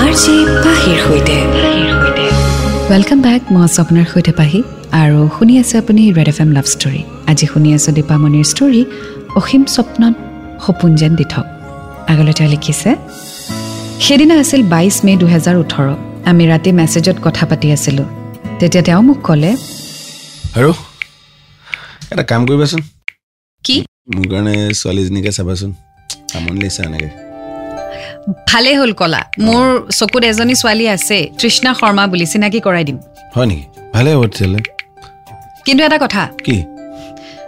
R 0.00 0.10
J 0.22 0.34
পাহিৰ 0.64 0.98
সৈতে। 1.06 1.65
ৱেলকাম 2.90 3.18
বেক 3.26 3.42
মই 3.54 3.62
আছোঁ 3.66 3.80
আপোনাৰ 3.84 4.06
সৈতে 4.12 4.32
পাহি 4.40 4.60
আৰু 5.02 5.18
শুনি 5.36 5.54
আছে 5.62 5.74
আপুনি 5.82 6.02
Red 6.16 6.28
F 6.32 6.38
M 6.44 6.50
love 6.56 6.66
story 6.74 7.00
আজি 7.30 7.46
শুনি 7.52 7.68
আছোঁ 7.76 7.92
দীপামণিৰ 7.98 8.46
ষ্টৰী 8.52 8.82
অসীম 9.40 9.62
স্বপ্নত 9.74 10.14
সপোন 10.64 10.90
যেন 11.00 11.12
দি 11.18 11.26
থক 11.32 11.46
আগলৈ 12.12 12.32
তেওঁ 12.38 12.48
লিখিছে 12.54 12.90
সেইদিনা 14.04 14.34
আছিল 14.42 14.60
বাইছ 14.72 14.94
মে' 15.06 15.16
দুহেজাৰ 15.22 15.56
ওঠৰ। 15.62 15.86
আমি 16.30 16.44
ৰাতি 16.52 16.70
মেছেজত 16.78 17.16
কথা 17.26 17.44
পাতি 17.50 17.66
আছিলোঁ। 17.76 18.06
তেতিয়া 18.58 18.82
তেওঁ 18.88 19.02
মোক 19.08 19.18
ক'লে 19.26 19.50
আৰু 20.58 20.70
এটা 22.12 22.24
কাম 22.30 22.40
কৰিবাচোন। 22.48 22.80
কি? 23.64 23.76
মোৰ 24.14 24.26
কাৰণে 24.32 24.54
ছোৱালীজনীকে 24.80 25.30
চাবাচোন। 25.36 25.70
আমনি 26.36 26.58
লাগিছে 26.62 26.80
এনেকৈ। 26.88 27.10
ভালেই 28.50 28.74
হ'ল 28.80 28.92
ক'লা। 29.00 29.20
মোৰ 29.46 29.64
চকুত 29.98 30.22
এজনী 30.30 30.54
ছোৱালী 30.62 30.86
আছে 30.96 31.18
তৃষ্ণা 31.40 31.70
শৰ্মা 31.80 32.04
বুলি 32.12 32.26
চিনাকি 32.32 32.58
কৰাই 32.66 32.84
দিম। 32.88 32.96
হয় 33.34 33.46
নেকি? 33.50 33.64
ভালেই 33.94 34.14
হ'ব 34.16 34.24
তেতিয়াহ'লে। 34.30 34.60
কিন্তু 35.66 35.80
এটা 35.88 35.98
কথা। 36.04 36.22
কি? 36.46 36.56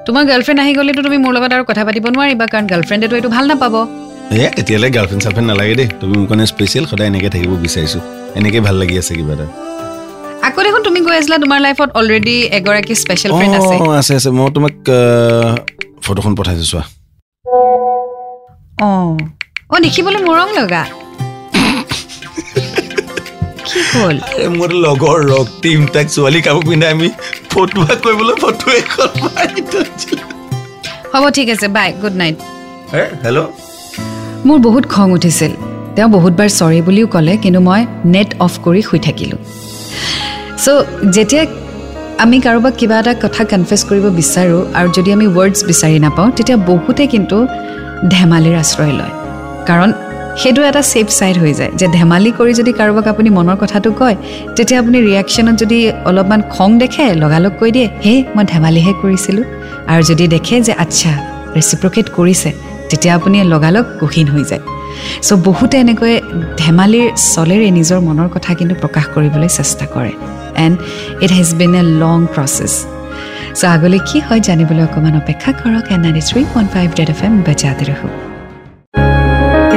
তোমাৰ 0.07 0.23
গাৰ্লফ্ৰেণ্ড 0.31 0.59
আহি 0.65 0.73
গ'লেতো 0.79 1.01
তুমি 1.07 1.19
মোৰ 1.25 1.33
লগত 1.37 1.53
আৰু 1.57 1.65
কথা 1.71 1.83
পাতিব 1.87 2.05
নোৱাৰিবা 2.17 2.47
কাৰণ 2.53 2.65
গাৰ্লফ্ৰেণ্ডেতো 2.73 3.15
এইটো 3.19 3.31
ভাল 3.37 3.45
নাপাব। 3.51 3.75
এ 4.37 4.47
তেতিয়াহ'লে 4.57 4.89
গাৰ্লফ্ৰেণ্ড 4.97 5.23
চাৰ্লফ্ৰেণ্ড 5.25 5.49
নালাগে 5.53 5.75
দেই। 5.81 5.89
তুমি 6.01 6.15
মোৰ 6.21 6.27
কাৰণে 6.31 6.45
স্পেচিয়েল 6.53 6.85
সদায় 6.91 7.09
এনেকৈ 7.13 7.29
থাকিব 7.35 7.53
বিচাৰিছোঁ। 7.67 8.03
এনেকৈ 8.39 8.61
ভাল 8.67 8.77
লাগি 8.81 8.95
আছে 9.03 9.13
কিবা 9.19 9.33
এটা। 9.37 9.47
আকৌ 10.49 10.61
দেখোন 10.67 10.83
তুমি 10.89 10.99
কৈ 11.07 11.15
আছিলা 11.21 11.37
তোমাৰ 11.45 11.59
লাইফত 11.67 11.89
অলৰেডি 12.01 12.37
এগৰাকী 12.59 12.95
স্পেচিয়েল 13.03 13.33
ফ্ৰেণ্ড 13.39 13.55
আছে। 13.59 13.75
আছে 14.01 14.13
আছে। 14.19 14.31
মই 14.39 14.49
তোমাক 14.57 14.75
ফটোখন 16.05 16.33
পঠাইছোঁ 16.39 16.67
চোৱা। 16.73 16.85
অঁ। 18.87 19.17
অঁ 19.71 19.81
দেখিবলৈ 19.85 20.21
মৰম 20.29 20.51
লগা। 20.59 20.83
কি 23.69 23.81
হ'ল? 23.91 24.17
মোৰ 24.59 24.71
লগৰ 24.85 25.19
ৰক্তিম 25.33 25.81
তাক 25.95 26.07
ছোৱালী 26.15 26.41
কাপোৰ 26.47 26.65
পিন্ধাই 26.69 26.91
আমি 26.97 27.09
ফটো 27.53 27.81
কৰিবলৈ 28.05 28.35
ফটো 28.43 28.67
এখন 28.81 29.09
হ'ব 31.13 31.25
ঠিক 31.37 31.49
আছে 31.55 31.67
বাই 31.77 31.89
গুড 32.03 32.15
নাইট 32.23 32.37
হেল্ল' 33.25 33.41
মোৰ 34.47 34.59
বহুত 34.67 34.85
খং 34.95 35.07
উঠিছিল। 35.17 35.53
তেওঁ 35.97 36.09
বহুতবাৰ 36.17 36.49
চৰি 36.59 36.81
বুলিও 36.89 37.07
ক'লে 37.15 37.35
কিন্তু 37.45 37.61
মই 37.69 37.81
নেট 38.15 38.31
অফ 38.47 38.53
কৰি 38.65 38.81
শুই 38.89 39.01
থাকিলোঁ। 39.07 39.41
চ' 40.65 40.83
যেতিয়া 41.15 41.43
আমি 42.25 42.37
কাৰোবাক 42.47 42.75
কিবা 42.81 42.97
এটা 43.03 43.13
কথা 43.25 43.43
কনফেছ 43.53 43.81
কৰিব 43.91 44.05
বিচাৰোঁ 44.21 44.61
আৰু 44.79 44.89
যদি 44.97 45.11
আমি 45.17 45.27
ৱৰ্ডছ 45.37 45.59
বিচাৰি 45.71 45.97
নাপাওঁ 46.07 46.29
তেতিয়া 46.37 46.59
বহুতে 46.71 47.03
কিন্তু 47.15 47.37
ধেমালিৰ 48.15 48.57
আশ্ৰয় 48.65 48.95
লয়। 49.01 49.15
কাৰণ 49.69 49.91
সেইটো 50.41 50.61
এটা 50.71 50.83
ছেফ 50.93 51.07
ছাইড 51.19 51.37
হৈ 51.43 51.53
যায়। 51.61 51.73
যে 51.81 51.87
ধেমালি 51.99 52.31
কৰি 52.39 52.53
যদি 52.61 52.73
কাৰোবাক 52.79 53.07
আপুনি 53.13 53.29
মনৰ 53.39 53.57
কথাটো 53.63 53.89
কয় 54.01 54.17
তেতিয়া 54.57 54.79
আপুনি 54.83 54.99
ৰিয়েকশ্যনত 55.09 55.55
যদি 55.63 55.79
অলপমান 56.09 56.41
খং 56.55 56.69
দেখে 56.83 57.05
লগালগ 57.23 57.53
কৈ 57.61 57.71
দিয়ে 57.77 57.89
হে 58.05 58.15
মই 58.35 58.45
ধেমালিহে 58.53 58.93
কৰিছিলোঁ। 59.03 59.47
আৰু 59.91 60.03
যদি 60.11 60.25
দেখে 60.35 60.57
যে 60.67 60.73
আচ্ছা 60.85 61.11
ৰেচিপ্ৰকেট 61.57 62.07
কৰিছে 62.17 62.51
তেতিয়া 62.91 63.13
আপুনি 63.19 63.37
লগালগ 63.55 63.85
গহীন 64.01 64.29
হৈ 64.35 64.45
যায়। 64.51 64.63
চ' 65.27 65.31
বহুতে 65.49 65.77
এনেকৈ 65.85 66.15
ধেমালিৰ 66.63 67.07
চলেৰে 67.35 67.69
নিজৰ 67.79 67.99
মনৰ 68.09 68.29
কথা 68.35 68.51
কিন্তু 68.59 68.75
প্ৰকাশ 68.83 69.05
কৰিবলৈ 69.15 69.49
চেষ্টা 69.59 69.85
কৰে। 69.95 70.13
And 70.65 70.77
it 71.25 71.31
has 71.39 71.51
been 71.61 71.73
a 71.81 71.83
long 72.03 72.19
process 72.35 72.75
so' 73.59 73.65
আগলৈ 73.75 74.01
কি 74.09 74.19
হয় 74.27 74.41
জানিবলৈ 74.49 74.83
অকণমান 74.89 75.15
অপেক্ষা 75.23 75.51
কৰক। 75.61 75.85
And 75.95 76.01
ninety 76.05 76.23
three 76.29 76.41
point 76.53 76.69
five 76.75 76.89
Red 76.99 77.11
F 77.15 77.21
M 77.27 77.33
বজাতে 77.47 77.85
ৰহো 77.91 78.28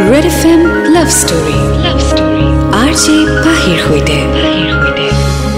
Red 0.09 0.25
F 0.31 0.41
M 0.51 0.61
love 0.95 1.09
story 1.21 1.57
love 1.85 1.97
story 2.09 2.45
R 2.81 2.91
J 3.03 3.15
পাহিৰ 3.45 3.77
সৈতে 3.85 4.17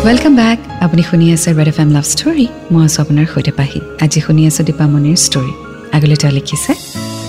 ৱেলকাম 0.06 0.34
বেক 0.42 0.58
আপুনি 0.86 1.02
শুনি 1.10 1.26
আছে 1.36 1.50
Red 1.58 1.70
F 1.74 1.78
M 1.84 1.90
love 1.98 2.06
story 2.14 2.46
মই 2.72 2.82
আছোঁ 2.88 3.00
আপোনাৰ 3.04 3.26
সৈতে 3.34 3.52
পাহি। 3.60 3.80
আজি 4.04 4.20
শুনি 4.26 4.42
আছোঁ 4.50 4.64
দীপামণিৰ 4.70 5.18
ষ্টৰী 5.26 5.54
আগলৈ 5.96 6.18
তেওঁ 6.22 6.34
লিখিছে 6.38 6.72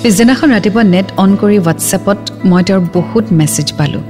পিছদিনাখন 0.02 0.48
ৰাতিপুৱা 0.56 0.82
নেট 0.94 1.06
অন 1.22 1.30
কৰি 1.42 1.56
হোৱাটছএপত 1.64 2.18
মই 2.50 2.62
তেওঁৰ 2.66 2.82
বহুত 2.96 3.24
মেছেজ 3.40 3.68
পালোঁ। 3.78 4.02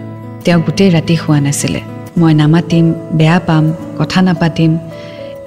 তেওঁ 0.44 0.58
গোটেই 0.66 0.90
ৰাতি 0.96 1.14
শোৱা 1.22 1.38
নাছিলে। 1.46 1.80
মই 2.20 2.32
নামাতিম 2.40 2.84
বেয়া 3.18 3.38
পাম 3.48 3.64
কথা 3.98 4.18
নাপাতিম। 4.28 4.70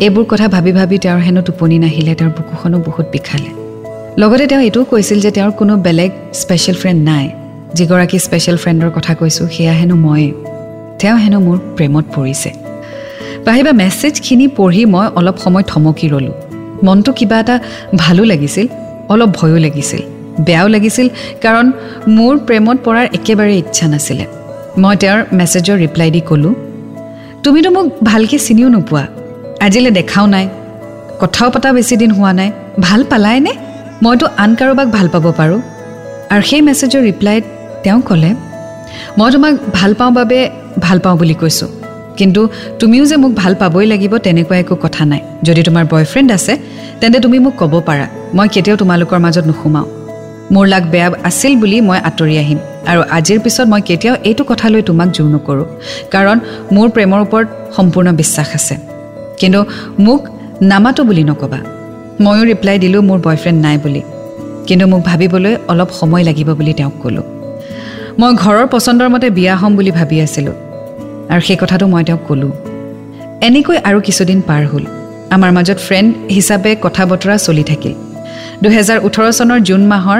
এইবোৰ 0.05 0.25
কথা 0.31 0.47
ভাবি 0.55 0.71
ভাবি 0.79 0.95
তেওঁৰ 1.03 1.19
হেনো 1.25 1.41
টোপনি 1.47 1.77
নাহিলে 1.85 2.13
তেওঁৰ 2.19 2.31
বুকুখনো 2.37 2.77
বহুত 2.87 3.07
বিষালে। 3.15 3.49
লগতে 4.21 4.45
তেওঁ 4.51 4.61
এইটোও 4.67 4.83
কৈছিল 4.91 5.17
যে 5.25 5.31
তেওঁৰ 5.37 5.51
কোনো 5.59 5.73
বেলেগ 5.85 6.11
স্পেচিয়েল 6.41 6.77
ফ্ৰেণ্ড 6.81 7.01
নাই। 7.11 7.27
যিগৰাকী 7.75 8.17
স্পেচিয়েল 8.25 8.57
ফ্ৰেণ্ডৰ 8.63 8.91
কথা 8.97 9.13
কৈছোঁ 9.19 9.45
সেয়া 9.55 9.73
হেনো 9.79 9.95
ময়ে 10.05 10.29
তেওঁ 10.99 11.17
হেনো 11.23 11.39
মোৰ 11.45 11.57
প্ৰেমত 11.77 12.05
পৰিছে। 12.15 12.49
পাহিবা 13.45 13.71
মেছেজখিনি 13.71 14.47
পঢ়ি 14.57 14.83
মই 14.93 15.07
অলপ 15.19 15.37
সময় 15.43 15.65
থমকি 15.71 16.07
ৰ'লোঁ। 16.13 16.35
মনটো 16.85 17.11
কিবা 17.17 17.37
এটা 17.39 17.55
ভালো 18.03 18.23
লাগিছিল 18.23 18.67
অলপ 19.13 19.29
ভয়ো 19.39 19.57
লাগিছিল 19.65 20.01
বেয়াও 20.47 20.67
লাগিছিল 20.75 21.07
কাৰণ 21.43 21.65
মোৰ 22.17 22.33
প্ৰেমত 22.47 22.77
পৰাৰ 22.85 23.05
একেবাৰে 23.17 23.53
ইচ্ছা 23.57 23.85
নাছিলে। 23.87 24.25
মই 24.81 24.95
তেওঁৰ 25.01 25.19
মেছেজৰ 25.37 25.77
ৰিপ্লাই 25.83 26.09
দি 26.15 26.21
ক'লোঁ 26.29 26.53
তুমিতো 27.43 27.69
মোক 27.75 27.85
ভালকৈ 28.03 28.37
চিনিও 28.47 28.69
নোপোৱা 28.75 29.03
আজিলৈ 29.65 29.91
দেখাও 29.99 30.25
নাই 30.35 30.45
কথাও 31.21 31.47
পতা 31.53 31.69
বেছি 31.73 31.95
দিন 32.01 32.11
হোৱা 32.11 32.31
নাই 32.39 32.49
ভাল 32.85 33.01
পালাইনে? 33.11 33.53
মইতো 34.03 34.25
আন 34.43 34.51
কাৰোবাক 34.59 34.87
ভাল 34.95 35.07
পাব 35.13 35.25
পাৰোঁ। 35.39 35.61
আৰু 36.33 36.41
সেই 36.49 36.61
মেছেজৰ 36.67 37.01
ৰিপ্লাইত 37.09 37.43
তেওঁ 37.83 38.01
ক'লে 38.01 38.31
মই 39.17 39.31
তোমাক 39.31 39.53
ভাল 39.73 39.93
পাওঁ 39.93 40.11
বাবে 40.11 40.49
ভাল 40.79 40.99
পাওঁ 40.99 41.17
বুলি 41.17 41.33
কৈছোঁ। 41.33 41.67
কিন্তু 42.17 42.49
তুমিও 42.79 43.05
যে 43.05 43.15
মোক 43.15 43.31
ভাল 43.35 43.55
পাবই 43.55 43.85
লাগিব 43.85 44.17
তেনেকুৱা 44.17 44.57
একো 44.57 44.75
কথা 44.75 45.05
নাই। 45.05 45.21
যদি 45.43 45.63
তোমাৰ 45.63 45.85
বয়ফ্ৰেণ্ড 45.91 46.31
আছে 46.31 46.57
তেন্তে 46.99 47.19
তুমি 47.19 47.39
মোক 47.39 47.53
ক'ব 47.57 47.81
পাৰা। 47.85 48.07
মই 48.33 48.47
কেতিয়াও 48.47 48.77
তোমালোকৰ 48.77 49.19
মাজত 49.19 49.45
নোসোমাওঁ। 49.45 49.85
মোৰ 50.51 50.67
লাগ 50.67 50.83
বেয়া 50.89 51.11
আছিল 51.23 51.55
বুলি 51.59 51.81
মই 51.81 51.99
আঁতৰি 51.99 52.37
আহিম। 52.37 52.57
আৰু 52.87 53.01
আজিৰ 53.11 53.39
পিছত 53.39 53.67
মই 53.67 53.81
কেতিয়াও 53.81 54.15
এইটো 54.23 54.43
কথালৈ 54.43 54.81
তোমাক 54.81 55.09
জোৰ 55.11 55.27
নকৰোঁ। 55.35 55.65
কাৰণ 56.11 56.39
মোৰ 56.71 56.89
প্ৰেমৰ 56.89 57.19
ওপৰত 57.21 57.47
সম্পূৰ্ণ 57.75 58.11
বিশ্বাস 58.11 58.49
আছে। 58.55 58.77
কিন্তু 59.39 59.65
মোক 59.99 60.27
নামাতো 60.61 61.03
বুলি 61.03 61.23
নক'বা। 61.23 61.59
ময়ো 62.21 62.43
ৰিপ্লাই 62.43 62.79
দিলোঁ 62.79 63.01
মোৰ 63.01 63.19
বয়ফ্ৰেণ্ড 63.19 63.61
নাই 63.61 63.77
বুলি। 63.77 64.01
কিন্তু 64.67 64.87
মোক 64.87 65.01
ভাবিবলৈ 65.05 65.57
অলপ 65.67 65.89
সময় 65.91 66.23
লাগিব 66.23 66.53
বুলি 66.53 66.73
তেওঁক 66.73 66.93
ক'লোঁ। 67.03 67.36
মই 68.21 68.33
ঘৰৰ 68.33 68.67
পচন্দৰ 68.73 69.09
মতে 69.13 69.29
বিয়া 69.29 69.55
হ'ম 69.55 69.71
বুলি 69.75 69.91
ভাবি 69.91 70.17
আছিলোঁ। 70.21 70.55
আৰু 71.31 71.41
সেই 71.47 71.57
কথাটো 71.61 71.85
মই 71.87 72.03
তেওঁক 72.03 72.21
ক'লোঁ। 72.27 72.51
এনেকৈ 73.47 73.77
আৰু 73.89 73.99
কিছুদিন 74.07 74.39
পাৰ 74.47 74.63
হ'ল। 74.71 74.83
আমাৰ 75.35 75.51
মাজত 75.57 75.79
ফ্ৰেণ্ড 75.87 76.09
হিচাপে 76.35 76.71
কথা 76.81 77.03
বতৰা 77.05 77.37
চলি 77.37 77.63
থাকিল। 77.63 77.93
দুহেজাৰ 78.63 78.97
ওঠৰ 79.07 79.25
চনৰ 79.39 79.59
জুন 79.59 79.81
মাহৰ 79.93 80.19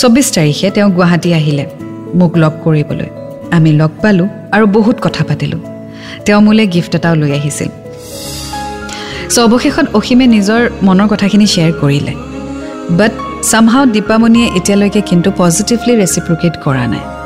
চৌবিছ 0.00 0.26
তাৰিখে 0.36 0.70
তেওঁ 0.70 0.88
গুৱাহাটী 0.96 1.30
আহিলে 1.34 1.64
মোক 2.18 2.32
লগ 2.42 2.52
কৰিবলৈ। 2.64 3.08
আমি 3.56 3.70
লগ 3.72 3.90
পালোঁ 4.02 4.28
আৰু 4.52 4.64
বহুত 4.76 4.96
কথা 5.02 5.22
পাতিলোঁ। 5.28 5.60
তেওঁ 6.24 6.40
মোলৈ 6.40 6.66
গিফ্ট 6.66 6.92
এটাও 6.94 7.14
লৈ 7.14 7.30
আহিছিল। 7.32 7.68
চ' 9.34 9.38
অৱশেষত 9.38 9.86
অসীমে 9.98 10.26
নিজৰ 10.36 10.62
মনৰ 10.82 11.08
কথাখিনি 11.12 11.46
শ্বেয়াৰ 11.52 11.72
কৰিলে। 11.80 12.14
বাট 12.98 13.12
চামহাও 13.50 13.84
দীপামণিয়ে 13.86 14.48
এতিয়ালৈকে 14.58 15.00
কিন্তু 15.00 15.28
পজিটিভলি 15.36 15.92
ৰেচিপ্ৰকেট 16.02 16.54
কৰা 16.64 16.86
নাই। 16.86 17.19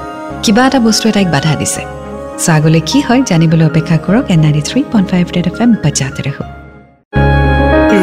কিবা 0.44 0.62
এটা 0.68 0.78
বস্তুৱে 0.86 1.10
তাইক 1.16 1.28
বাধা 1.34 1.52
দিছে। 1.60 1.82
চ' 2.42 2.48
আগলৈ 2.56 2.80
কি 2.90 2.98
হয় 3.06 3.20
জানিবলৈ 3.30 3.64
অপেক্ষা 3.70 3.96
কৰক 4.06 4.24
and 4.34 4.40
ninety 4.44 4.62
three 4.68 4.80
point 4.92 5.06
five 5.12 5.24
Red 5.36 5.46
F 5.50 5.58
M 5.64 5.70
বজাতে 5.84 6.20
ৰহো 6.26 6.44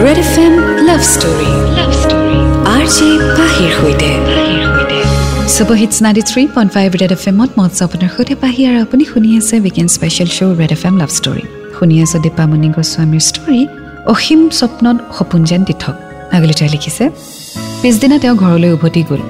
Red 0.05 0.17
F 0.25 0.33
M 0.45 0.53
love 0.87 1.01
story. 1.13 1.49
Love 1.77 1.91
story. 2.01 2.37
R 2.75 2.85
J 2.95 3.09
পাহিৰ 3.37 3.71
সৈতে। 3.79 4.09
Ninety 6.05 6.23
three 6.31 6.41
point 6.55 6.69
five 6.75 6.89
Red 7.01 7.11
F 7.17 7.23
এমত 7.31 7.51
মৎস 7.59 7.77
আপোনাৰ 7.85 8.09
সৈতে 8.15 8.33
পাহি 8.43 8.61
আৰু 8.69 8.77
আপুনি 8.85 9.03
শুনি 9.11 9.29
আছে 9.39 9.55
weekend 9.65 9.89
special 9.97 10.29
show' 10.37 10.53
Red 10.61 10.71
F 10.77 10.83
M 10.89 10.95
love 11.01 11.11
story. 11.19 11.43
শুনি 11.77 11.95
আছে 12.03 12.17
দীপামণি 12.25 12.69
গোস্বামীৰ 12.75 13.23
ষ্টৰী 13.29 13.61
অসীম 14.13 14.41
স্বপ্নত 14.59 14.97
সপোন 15.17 15.41
যেন 15.49 15.61
তীৰ্থক 15.67 15.95
আগলৈ 16.35 16.53
তেওঁ 16.59 16.69
লিখিছে 16.75 17.03
পিছদিনা 17.81 18.17
তেওঁ 18.23 18.35
ঘৰলৈ 18.43 18.69
উভতি 18.77 19.01
গ'ল। 19.09 19.21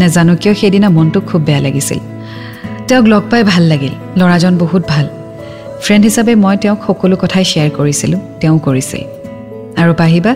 নেজানো 0.00 0.32
কিয় 0.42 0.54
সেইদিনা 0.60 0.88
মনটো 0.96 1.18
খুব 1.28 1.40
বেয়া 1.48 1.62
লাগিছিল। 1.68 2.00
তেওঁক 2.88 3.06
লগ 3.06 3.22
পাই 3.30 3.42
ভাল 3.44 3.62
লাগিল। 3.62 3.94
ল'ৰাজন 4.18 4.54
বহুত 4.58 4.82
ভাল। 4.88 5.06
ফ্ৰেণ্ড 5.84 6.02
হিচাপে 6.04 6.34
মই 6.34 6.54
তেওঁক 6.62 6.78
সকলো 6.86 7.14
কথাই 7.22 7.44
শ্বেয়াৰ 7.50 7.70
কৰিছিলোঁ 7.78 8.20
তেওঁ 8.40 8.56
কৰিছিল 8.66 9.02
আৰু 9.80 9.92
পাহিবা 10.00 10.32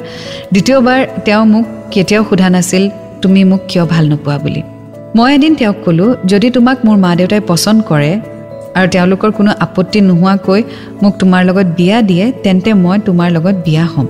দ্বিতীয়বাৰ 0.52 1.00
তেওঁ 1.24 1.44
মোক 1.52 1.64
কেতিয়াও 1.90 2.22
সোধা 2.28 2.48
নাছিল 2.54 2.84
তুমি 3.22 3.40
মোক 3.44 3.62
কিয় 3.68 3.84
ভাল 3.84 4.04
নোপোৱা? 4.10 4.36
বুলি। 4.38 4.62
মই 5.16 5.28
এদিন 5.34 5.52
তেওঁক 5.54 5.76
ক'লোঁ 5.84 6.08
যদি 6.26 6.48
তোমাক 6.50 6.76
মোৰ 6.86 6.96
মা 7.04 7.10
দেউতাই 7.18 7.40
পচন্দ 7.50 7.80
কৰে 7.90 8.12
আৰু 8.78 8.86
তেওঁলোকৰ 8.94 9.30
কোনো 9.32 9.50
আপত্তি 9.64 9.98
নোহোৱাকৈ 10.08 10.60
মোক 11.02 11.12
তোমাৰ 11.18 11.42
লগত 11.48 11.66
বিয়া 11.78 11.98
দিয়ে 12.02 12.24
তেন্তে 12.44 12.70
মই 12.84 12.96
তোমাৰ 13.06 13.28
লগত 13.36 13.56
বিয়া 13.66 13.84
হ'ম। 13.92 14.06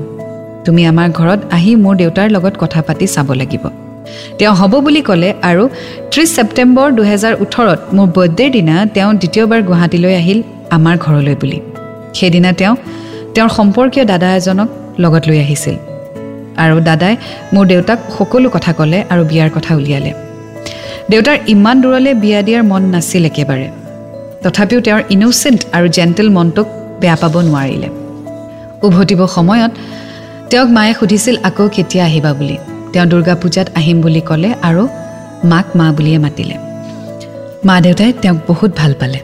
তুমি 0.64 0.82
আমাৰ 0.90 1.08
ঘৰত 1.18 1.40
আহি 1.56 1.72
মোৰ 1.84 1.94
দেউতাৰ 1.96 2.28
লগত 2.30 2.54
কথা 2.58 2.80
পাতি 2.82 3.06
চাব 3.06 3.28
লাগিব। 3.32 3.64
তেওঁ 4.38 4.54
হ'ব 4.54 4.72
বুলি 4.80 5.00
ক'লে 5.00 5.28
আৰু 5.42 5.64
ত্ৰিছ 6.18 6.36
ছেপ্টেম্বৰ 6.36 6.88
দুহেজাৰ 6.98 7.34
ওঠৰত 7.44 7.80
মোৰ 7.96 8.08
বাৰ্থডেৰ 8.16 8.50
দিনা 8.50 8.76
তেওঁ 8.94 9.10
দ্বিতীয়বাৰ 9.14 9.60
গুৱাহাটীলৈ 9.62 10.14
আহিল 10.22 10.42
আমাৰ 10.76 10.96
ঘৰলৈ 10.98 11.34
বুলি। 11.42 11.58
সেইদিনা 12.14 12.52
তেওঁ 12.52 12.74
তেওঁৰ 13.34 13.48
সম্পৰ্কীয় 13.48 14.04
দাদা 14.04 14.28
এজনক 14.36 14.68
লগত 14.98 15.22
লৈ 15.28 15.38
আহিছিল। 15.38 15.76
আৰু 16.64 16.76
দাদাই 16.80 17.14
মোৰ 17.52 17.64
দেউতাক 17.66 17.98
সকলো 18.18 18.48
কথা 18.50 18.72
ক'লে 18.72 18.98
আৰু 19.10 19.22
বিয়াৰ 19.24 19.50
কথা 19.54 19.76
উলিয়ালে। 19.76 20.12
দেউতাৰ 21.10 21.38
ইমান 21.46 21.76
দূৰলৈ 21.82 22.14
বিয়া 22.14 22.40
দিয়াৰ 22.42 22.62
মন 22.62 22.82
নাছিল 22.94 23.24
একেবাৰে। 23.24 23.68
তথাপিও 24.42 24.80
তেওঁৰ 24.80 25.02
ইন'চেণ্ট 25.10 25.60
আৰু 25.72 25.86
জেণ্টেল 25.88 26.28
মনটোক 26.30 26.66
বেয়া 27.00 27.16
পাব 27.16 27.34
নোৱাৰিলে। 27.40 27.88
উভতিব 28.86 29.20
সময়ত 29.26 29.72
তেওঁক 30.50 30.68
মায়ে 30.68 30.94
সুধিছিল 30.94 31.36
আকৌ 31.42 31.68
কেতিয়া 31.68 32.04
আহিবা? 32.04 32.32
বুলি। 32.34 32.56
তেওঁ 32.92 33.06
দুৰ্গা 33.06 33.34
পূজাত 33.42 33.68
আহিম 33.74 34.00
বুলি 34.00 34.20
ক'লে 34.20 34.50
আৰু 34.62 34.88
মাক 35.44 35.66
মা 35.76 35.92
বুলিয়ে 35.92 36.18
মাতিলে। 36.18 36.56
মা 37.64 37.80
দেউতাই 37.80 38.12
তেওঁক 38.22 38.38
বহুত 38.48 38.70
ভাল 38.76 38.92
পালে। 39.00 39.18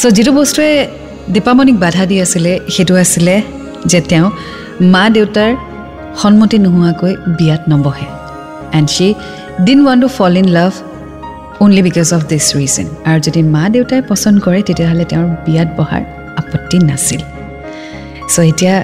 চ' 0.00 0.06
যিটো 0.16 0.32
বস্তুৱে 0.32 0.86
দীপামণিক 1.34 1.76
বাধা 1.78 2.06
দি 2.06 2.20
আছিলে 2.20 2.60
সেইটো 2.74 2.96
আছিলে 2.96 3.42
যে 3.86 4.00
তেওঁ 4.00 4.30
মা 4.80 5.04
দেউতাৰ 5.10 5.50
সন্মতি 6.22 6.58
নোহোৱাকৈ 6.58 7.12
বিয়াত 7.38 7.62
নবহে। 7.70 8.06
And 8.78 8.88
she 8.88 9.14
didn't 9.66 9.80
one 9.86 10.00
to 10.00 10.08
fall 10.08 10.36
in 10.36 10.48
love 10.48 10.72
only 11.60 11.82
because 11.82 12.14
of 12.16 12.20
this 12.30 12.46
reason 12.56 12.86
আৰু 13.08 13.18
যদি 13.26 13.40
মা 13.54 13.64
দেউতাই 13.74 14.02
পচন্দ 14.08 14.36
কৰে 14.44 14.62
তেতিয়াহ'লে 14.62 15.04
তেওঁৰ 15.10 15.26
বিয়াত 15.46 15.68
বহাৰ 15.78 16.02
আপত্তি 16.40 16.78
নাছিল। 16.78 17.20
চ' 18.32 18.38
এতিয়া 18.50 18.74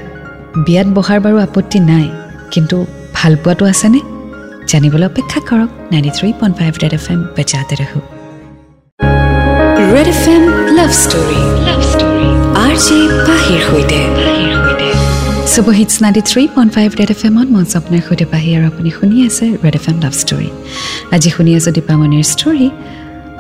বিয়াত 0.66 0.87
বহাৰ 0.96 1.18
বাৰু 1.25 1.37
আপত্তি 1.46 1.78
নাই 1.80 2.06
কিন্তু 2.50 2.87
ভাল 3.14 3.37
পোৱাটো 3.44 3.64
আছেনে? 3.66 4.00
জানিবলৈ 4.70 5.06
অপেক্ষা 5.12 5.40
কৰক 5.49 5.70
ninety 5.92 6.11
three 6.16 6.28
point 6.40 6.54
five 6.61 6.73
Red 6.82 6.94
F 6.99 7.06
M 7.12 7.20
বেজাতে 7.37 7.75
ৰহো। 7.80 7.99
Red 9.94 10.08
F 10.14 10.23
M 10.35 10.42
love 10.78 10.90
story 11.02 11.40
love 11.66 11.80
story 11.92 12.28
R 12.64 12.75
J 12.87 12.99
পাহিৰ 13.28 13.61
সৈতে। 13.68 14.00
Ninety 16.02 16.23
three 16.30 16.42
point 16.54 16.70
five 16.76 16.88
Red 17.00 17.11
F 17.14 17.20
এমত 17.28 17.49
মই 17.54 17.64
আপোনাৰ 17.78 18.02
সৈতে 18.08 18.26
পাহি 18.32 18.49
আৰু 18.56 18.64
আপুনি 18.73 18.90
শুনি 18.99 19.16
আছে 19.28 19.44
Red 19.64 19.75
F 19.80 19.87
M 19.90 19.96
love 20.04 20.14
story 20.23 20.49
আজি 21.14 21.28
শুনি 21.37 21.50
আছোঁ 21.58 21.73
দীপামণিৰ 21.76 22.25
ষ্টৰী 22.35 22.68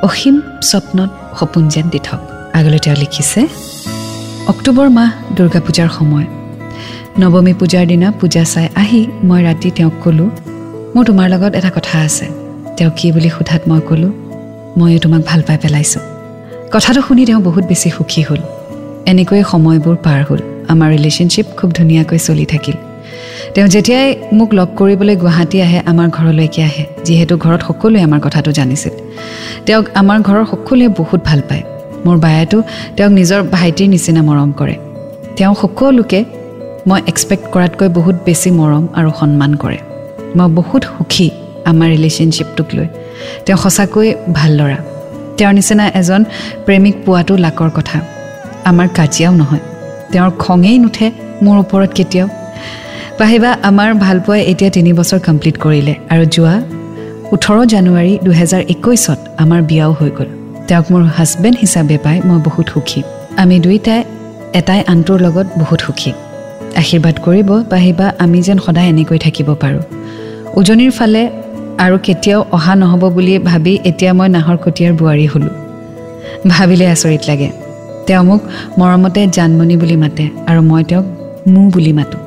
অসীম 0.08 0.36
স্বপ্নত 0.70 1.10
সপোন 1.38 1.64
যেন 1.74 1.86
দি 1.92 2.00
থক 2.06 2.20
আগলৈ 2.58 2.78
তেওঁ 2.84 2.96
লিখিছে 3.02 3.40
অক্টোবৰ 4.52 4.86
মাহ 4.96 5.10
দুৰ্গা 5.36 5.60
পূজাৰ 5.66 5.88
সময়। 5.98 6.26
নৱমী 7.20 7.52
পূজাৰ 7.60 7.84
দিনা 7.90 8.08
পূজা 8.20 8.42
চাই 8.52 8.66
আহি 8.82 9.00
মই 9.28 9.40
ৰাতি 9.46 9.68
তেওঁক 9.76 9.96
ক'লোঁ 10.04 10.28
মোৰ 10.96 11.04
তোমাৰ 11.04 11.28
লগত 11.30 11.52
এটা 11.54 11.70
কথা 11.70 11.98
আছে। 12.00 12.26
তেওঁ 12.76 12.90
কি 12.96 13.12
বুলি 13.12 13.28
সোধাত 13.28 13.62
মই 13.68 13.80
ক'লোঁ? 13.88 14.12
ময়ো 14.78 14.98
তোমাক 14.98 15.22
ভাল 15.26 15.40
পাই 15.46 15.58
পেলাইছোঁ। 15.62 16.02
কথাটো 16.72 17.00
শুনি 17.02 17.26
তেওঁ 17.26 17.40
বহুত 17.40 17.64
বেছি 17.64 17.90
সুখী 17.90 18.22
হ'ল। 18.22 18.40
এনেকৈয়ে 19.06 19.44
সময়বোৰ 19.44 19.96
পাৰ 19.96 20.20
হ'ল। 20.28 20.40
আমাৰ 20.68 20.88
ৰিলেশ্যনশ্বিপ 20.90 21.46
খুব 21.56 21.72
ধুনীয়াকৈ 21.72 22.18
চলি 22.18 22.44
থাকিল। 22.44 22.76
তেওঁ 23.54 23.68
যেতিয়াই 23.68 24.16
মোক 24.32 24.54
লগ 24.54 24.68
কৰিবলৈ 24.78 25.16
গুৱাহাটী 25.16 25.60
আহে 25.60 25.78
আমাৰ 25.86 26.08
ঘৰলৈকে 26.10 26.62
আহে 26.62 26.84
যিহেতু 27.04 27.36
ঘৰত 27.36 27.60
সকলোৱে 27.62 28.00
আমাৰ 28.02 28.20
কথাটো 28.20 28.50
জানিছিল। 28.52 28.94
তেওঁক 29.66 29.84
আমাৰ 29.94 30.18
ঘৰৰ 30.22 30.44
সকলোৱে 30.44 30.88
বহুত 30.88 31.20
ভাল 31.24 31.40
পায়। 31.48 31.62
মোৰ 32.04 32.16
বায়েতো 32.18 32.62
তেওঁক 32.96 33.12
নিজৰ 33.12 33.42
ভাইটিৰ 33.42 33.88
নিচিনা 33.88 34.22
মৰম 34.22 34.50
কৰে। 34.52 34.76
তেওঁ 35.36 35.54
সকলোকে 35.54 36.24
মই 36.86 37.00
এক্সপেক্ট 37.06 37.44
কৰাতকৈ 37.52 37.88
বহুত 37.88 38.16
বেছি 38.26 38.50
মৰম 38.50 38.84
আৰু 38.94 39.10
সন্মান 39.20 39.54
কৰে। 39.54 39.78
মই 40.36 40.48
বহুত 40.58 40.82
সুখী 40.84 41.30
আমাৰ 41.64 41.88
ৰিলেশ্যনশ্বিপটোক 41.90 42.68
লৈ। 42.74 42.86
তেওঁ 43.46 43.58
সঁচাকৈ 43.58 44.14
ভাল 44.32 44.52
ল'ৰা। 44.60 44.78
তেওঁৰ 45.36 45.52
নিচিনা 45.54 45.84
এজন 46.00 46.24
প্ৰেমিক 46.66 46.94
পোৱাটো 47.06 47.36
লাকৰ 47.36 47.70
কথা। 47.74 47.98
আমাৰ 48.64 48.88
কাজিয়াও 48.88 49.34
নহয়। 49.34 49.62
তেওঁৰ 50.12 50.30
খঙেই 50.38 50.78
নুঠে 50.78 51.06
মোৰ 51.42 51.56
ওপৰত 51.58 51.90
কেতিয়াও। 51.94 52.28
পাহিবা 53.18 53.50
আমাৰ 53.62 53.94
ভালপোৱাই 53.94 54.40
এতিয়া 54.42 54.70
তিনি 54.70 54.92
বছৰ 54.92 55.18
কমপ্লিট 55.26 55.56
কৰিলে 55.56 55.94
আৰু 56.10 56.24
যোৱা 56.34 56.56
ওঠৰ 57.32 57.56
জানুৱাৰী 57.66 58.18
দুহেজাৰ 58.24 58.62
একৈছত 58.74 59.18
আমাৰ 59.38 59.62
বিয়াও 59.62 59.92
হৈ 59.92 60.10
গ'ল। 60.10 60.28
তেওঁক 60.68 60.86
মোৰ 60.92 61.02
হাজবেণ্ড 61.02 61.56
হিচাপে 61.60 61.98
পাই 62.04 62.16
মই 62.24 62.38
বহুত 62.44 62.66
সুখী। 62.68 63.02
আমি 63.36 63.56
দুয়োটাই 63.60 64.04
এটাই 64.54 64.80
আনটোৰ 64.86 65.18
লগত 65.20 65.46
বহুত 65.58 65.80
সুখী। 65.80 66.12
আশীৰ্বাদ 66.76 67.16
কৰিব 67.24 67.50
পাহিবা 67.70 68.06
আমি 68.18 68.38
যেন 68.42 68.58
সদায় 68.58 68.88
এনেকৈ 68.88 69.18
থাকিব 69.18 69.48
পাৰোঁ। 69.54 69.82
উজনিৰ 70.54 70.90
ফালে 70.90 71.30
আৰু 71.78 71.98
কেতিয়াও 72.02 72.46
অহা 72.52 72.74
নহ'ব 72.74 73.02
বুলি 73.08 73.38
ভাবি 73.38 73.78
এতিয়া 73.84 74.12
মই 74.12 74.28
নাহৰ 74.28 74.56
কটীয়াৰ 74.64 74.92
বোৱাৰী 75.00 75.26
হ'লোঁ। 75.26 75.54
ভাবিলে 76.48 76.86
আচৰিত 76.94 77.22
লাগে। 77.28 77.50
তেওঁ 78.06 78.24
মোক 78.24 78.40
মৰমতে 78.78 79.26
জানমণি 79.26 79.76
বুলি 79.76 79.96
মাতে 79.96 80.28
আৰু 80.48 80.62
মই 80.62 80.84
তেওঁক 80.84 81.06
মো 81.48 81.70
বুলি 81.70 81.92
মাতোঁ। 81.92 82.20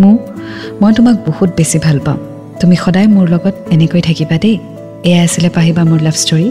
মো 0.00 0.10
মই 0.80 0.92
তোমাক 0.96 1.16
বহুত 1.26 1.50
বেছি 1.56 1.78
ভাল 1.78 1.98
পাওঁ। 1.98 2.18
তুমি 2.60 2.76
সদায় 2.76 3.06
মোৰ 3.06 3.28
লগত 3.28 3.54
এনেকৈ 3.70 4.00
থাকিবা 4.00 4.38
দেই। 4.38 4.58
এয়া 5.04 5.22
আছিলে 5.24 5.48
পাহিবা 5.48 5.82
মোৰ 5.84 6.00
লাভ 6.00 6.14
ষ্টৰী 6.14 6.50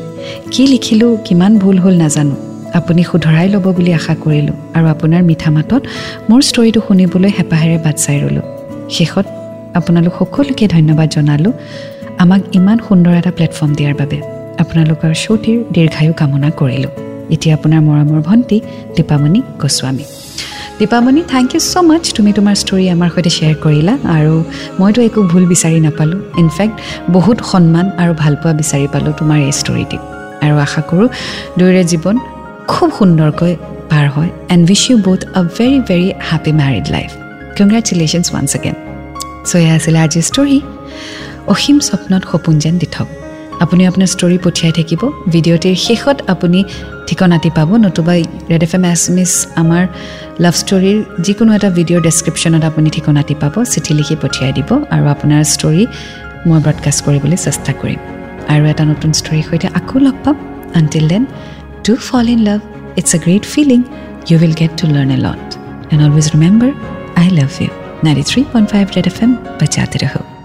কি 0.51 0.67
লিখিলোঁ 0.67 1.17
কিমান 1.25 1.57
ভুল 1.57 1.77
হ'ল 1.79 1.95
নাজানো। 1.97 2.35
আপুনি 2.73 3.03
শুধৰাই 3.03 3.47
ল'ব 3.49 3.65
বুলি 3.77 3.93
আশা 3.93 4.13
কৰিলোঁ 4.23 4.55
আৰু 4.73 4.85
আপোনাৰ 4.93 5.21
মিঠা 5.23 5.51
মাতত 5.51 5.81
মোৰ 6.29 6.41
ষ্টৰীটো 6.41 6.79
শুনিবলৈ 6.87 7.31
হেঁপাহেৰে 7.37 7.77
বাট 7.85 7.95
চাই 7.97 8.17
ৰ'লোঁ। 8.23 8.45
শেষত 8.89 9.25
আপোনালোক 9.79 10.13
সকলোকে 10.19 10.65
ধন্যবাদ 10.75 11.07
জনালোঁ। 11.15 11.53
আমাক 12.23 12.41
ইমান 12.57 12.77
সুন্দৰ 12.87 13.13
এটা 13.19 13.31
প্লেটফৰ্ম 13.37 13.71
দিয়াৰ 13.77 13.95
বাবে। 14.01 14.17
আপোনালোকৰ 14.61 15.11
শ্ব'টিৰ 15.23 15.57
দীৰ্ঘায়ু 15.75 16.13
কামনা 16.19 16.49
কৰিলোঁ। 16.59 16.91
এতিয়া 17.33 17.53
আপোনাৰ 17.57 17.81
মৰমৰ 17.87 18.21
ভণ্টি 18.27 18.57
Dipamoni 18.95 19.39
Goswami. 19.61 20.05
Dipamoni 20.79 21.21
thank 21.33 21.49
you 21.55 21.61
so' 21.71 21.75
much 21.89 22.03
তুমি 22.17 22.31
তোমাৰ 22.37 22.55
ষ্টৰী 22.61 22.85
আমাৰ 22.95 23.09
সৈতে 23.13 23.31
শ্বেয়াৰ 23.37 23.55
কৰিলা 23.65 23.93
আৰু 24.17 24.33
মইতো 24.79 24.99
একো 25.07 25.19
ভুল 25.31 25.43
বিচাৰি 25.53 25.79
নাপালোঁ। 25.87 26.19
ইনফেক্ট 26.43 26.75
বহুত 27.15 27.37
সন্মান 27.51 27.85
আৰু 28.01 28.11
ভালপোৱা 28.23 28.51
বিচাৰি 28.61 28.87
পালোঁ 28.93 29.13
তোমাৰ 29.19 29.39
এই 29.47 29.53
ষ্টৰীটি 29.61 29.97
আৰু 30.45 30.55
আশা 30.65 30.81
কৰোঁ 30.89 31.07
দুয়োৰে 31.57 31.83
জীৱন 31.91 32.15
খুব 32.71 32.89
সুন্দৰকৈ 32.99 33.53
পাৰ 33.91 34.05
হয়। 34.15 34.31
And 34.53 34.63
wish 34.71 34.83
you 34.89 34.95
both 35.05 35.21
a 35.39 35.41
very 35.57 35.77
very 35.89 36.07
happy 36.29 36.51
married 36.61 36.85
life 36.95 37.09
congratulations 37.57 38.27
once 38.33 38.51
again 38.59 38.88
so' 39.47 39.51
এয়া 39.61 39.73
আছিলে 39.77 39.99
আজিৰ 40.05 40.23
ষ্টৰী 40.29 40.57
অসীম 41.53 41.77
স্বপ্নত 41.87 42.23
সপোন 42.31 42.55
যেন 42.63 42.75
দি 42.81 42.87
থক 42.95 43.07
আপুনি 43.63 43.81
আপোনাৰ 43.89 44.09
ষ্টৰী 44.15 44.37
পঠিয়াই 44.45 44.73
থাকিব। 44.79 45.01
ভিডিঅ'টিৰ 45.33 45.75
শেষত 45.85 46.17
আপুনি 46.33 46.59
ঠিকনাটি 47.07 47.49
পাব। 47.57 47.69
নতুবা 47.85 48.13
red 48.51 48.63
F 48.67 48.73
M 48.77 48.83
S 48.93 49.01
miss 49.15 49.31
আমাৰ 49.61 49.83
লাভ 50.43 50.55
ষ্টৰীৰ 50.61 50.97
যিকোনো 51.25 51.51
এটা 51.57 51.69
ভিডিঅ'ৰ 51.77 52.01
ডেছক্ৰিপশ্যনত 52.07 52.63
আপুনি 52.71 52.87
ঠিকনাটি 52.95 53.33
পাব 53.41 53.55
চিঠি 53.73 53.91
লিখি 53.99 54.15
পঠিয়াই 54.23 54.51
দিব 54.57 54.69
আৰু 54.95 55.05
আপোনাৰ 55.15 55.41
ষ্টৰী 55.55 55.83
মই 56.47 56.59
ব্ৰডকাষ্ট 56.65 56.99
কৰিবলৈ 57.05 57.37
চেষ্টা 57.45 57.71
কৰিম। 57.81 57.99
আৰু 58.53 58.63
এটা 58.71 58.83
নতুন 58.91 59.11
ষ্টৰীৰ 59.19 59.45
সৈতে 59.49 59.67
আকৌ 59.79 59.97
লগ 60.05 60.15
পাম। 60.23 60.35
Until 60.79 61.05
then 61.11 61.23
to 61.85 61.93
fall 62.07 62.25
in 62.35 62.39
love 62.49 62.59
it's 62.99 63.11
a 63.17 63.19
great 63.25 63.43
feeling 63.53 63.79
you 64.29 64.35
will 64.41 64.55
get 64.61 64.71
to 64.79 64.85
learn 64.95 65.09
a 65.17 65.19
lot 65.27 65.45
and 65.91 66.01
always 66.07 66.27
remember 66.35 66.71
I 67.21 67.27
love 67.39 67.51
you 67.63 67.78
ninety 68.03 68.23
three 68.23 68.41
point 68.51 68.67
five 68.71 68.85
red 68.95 70.38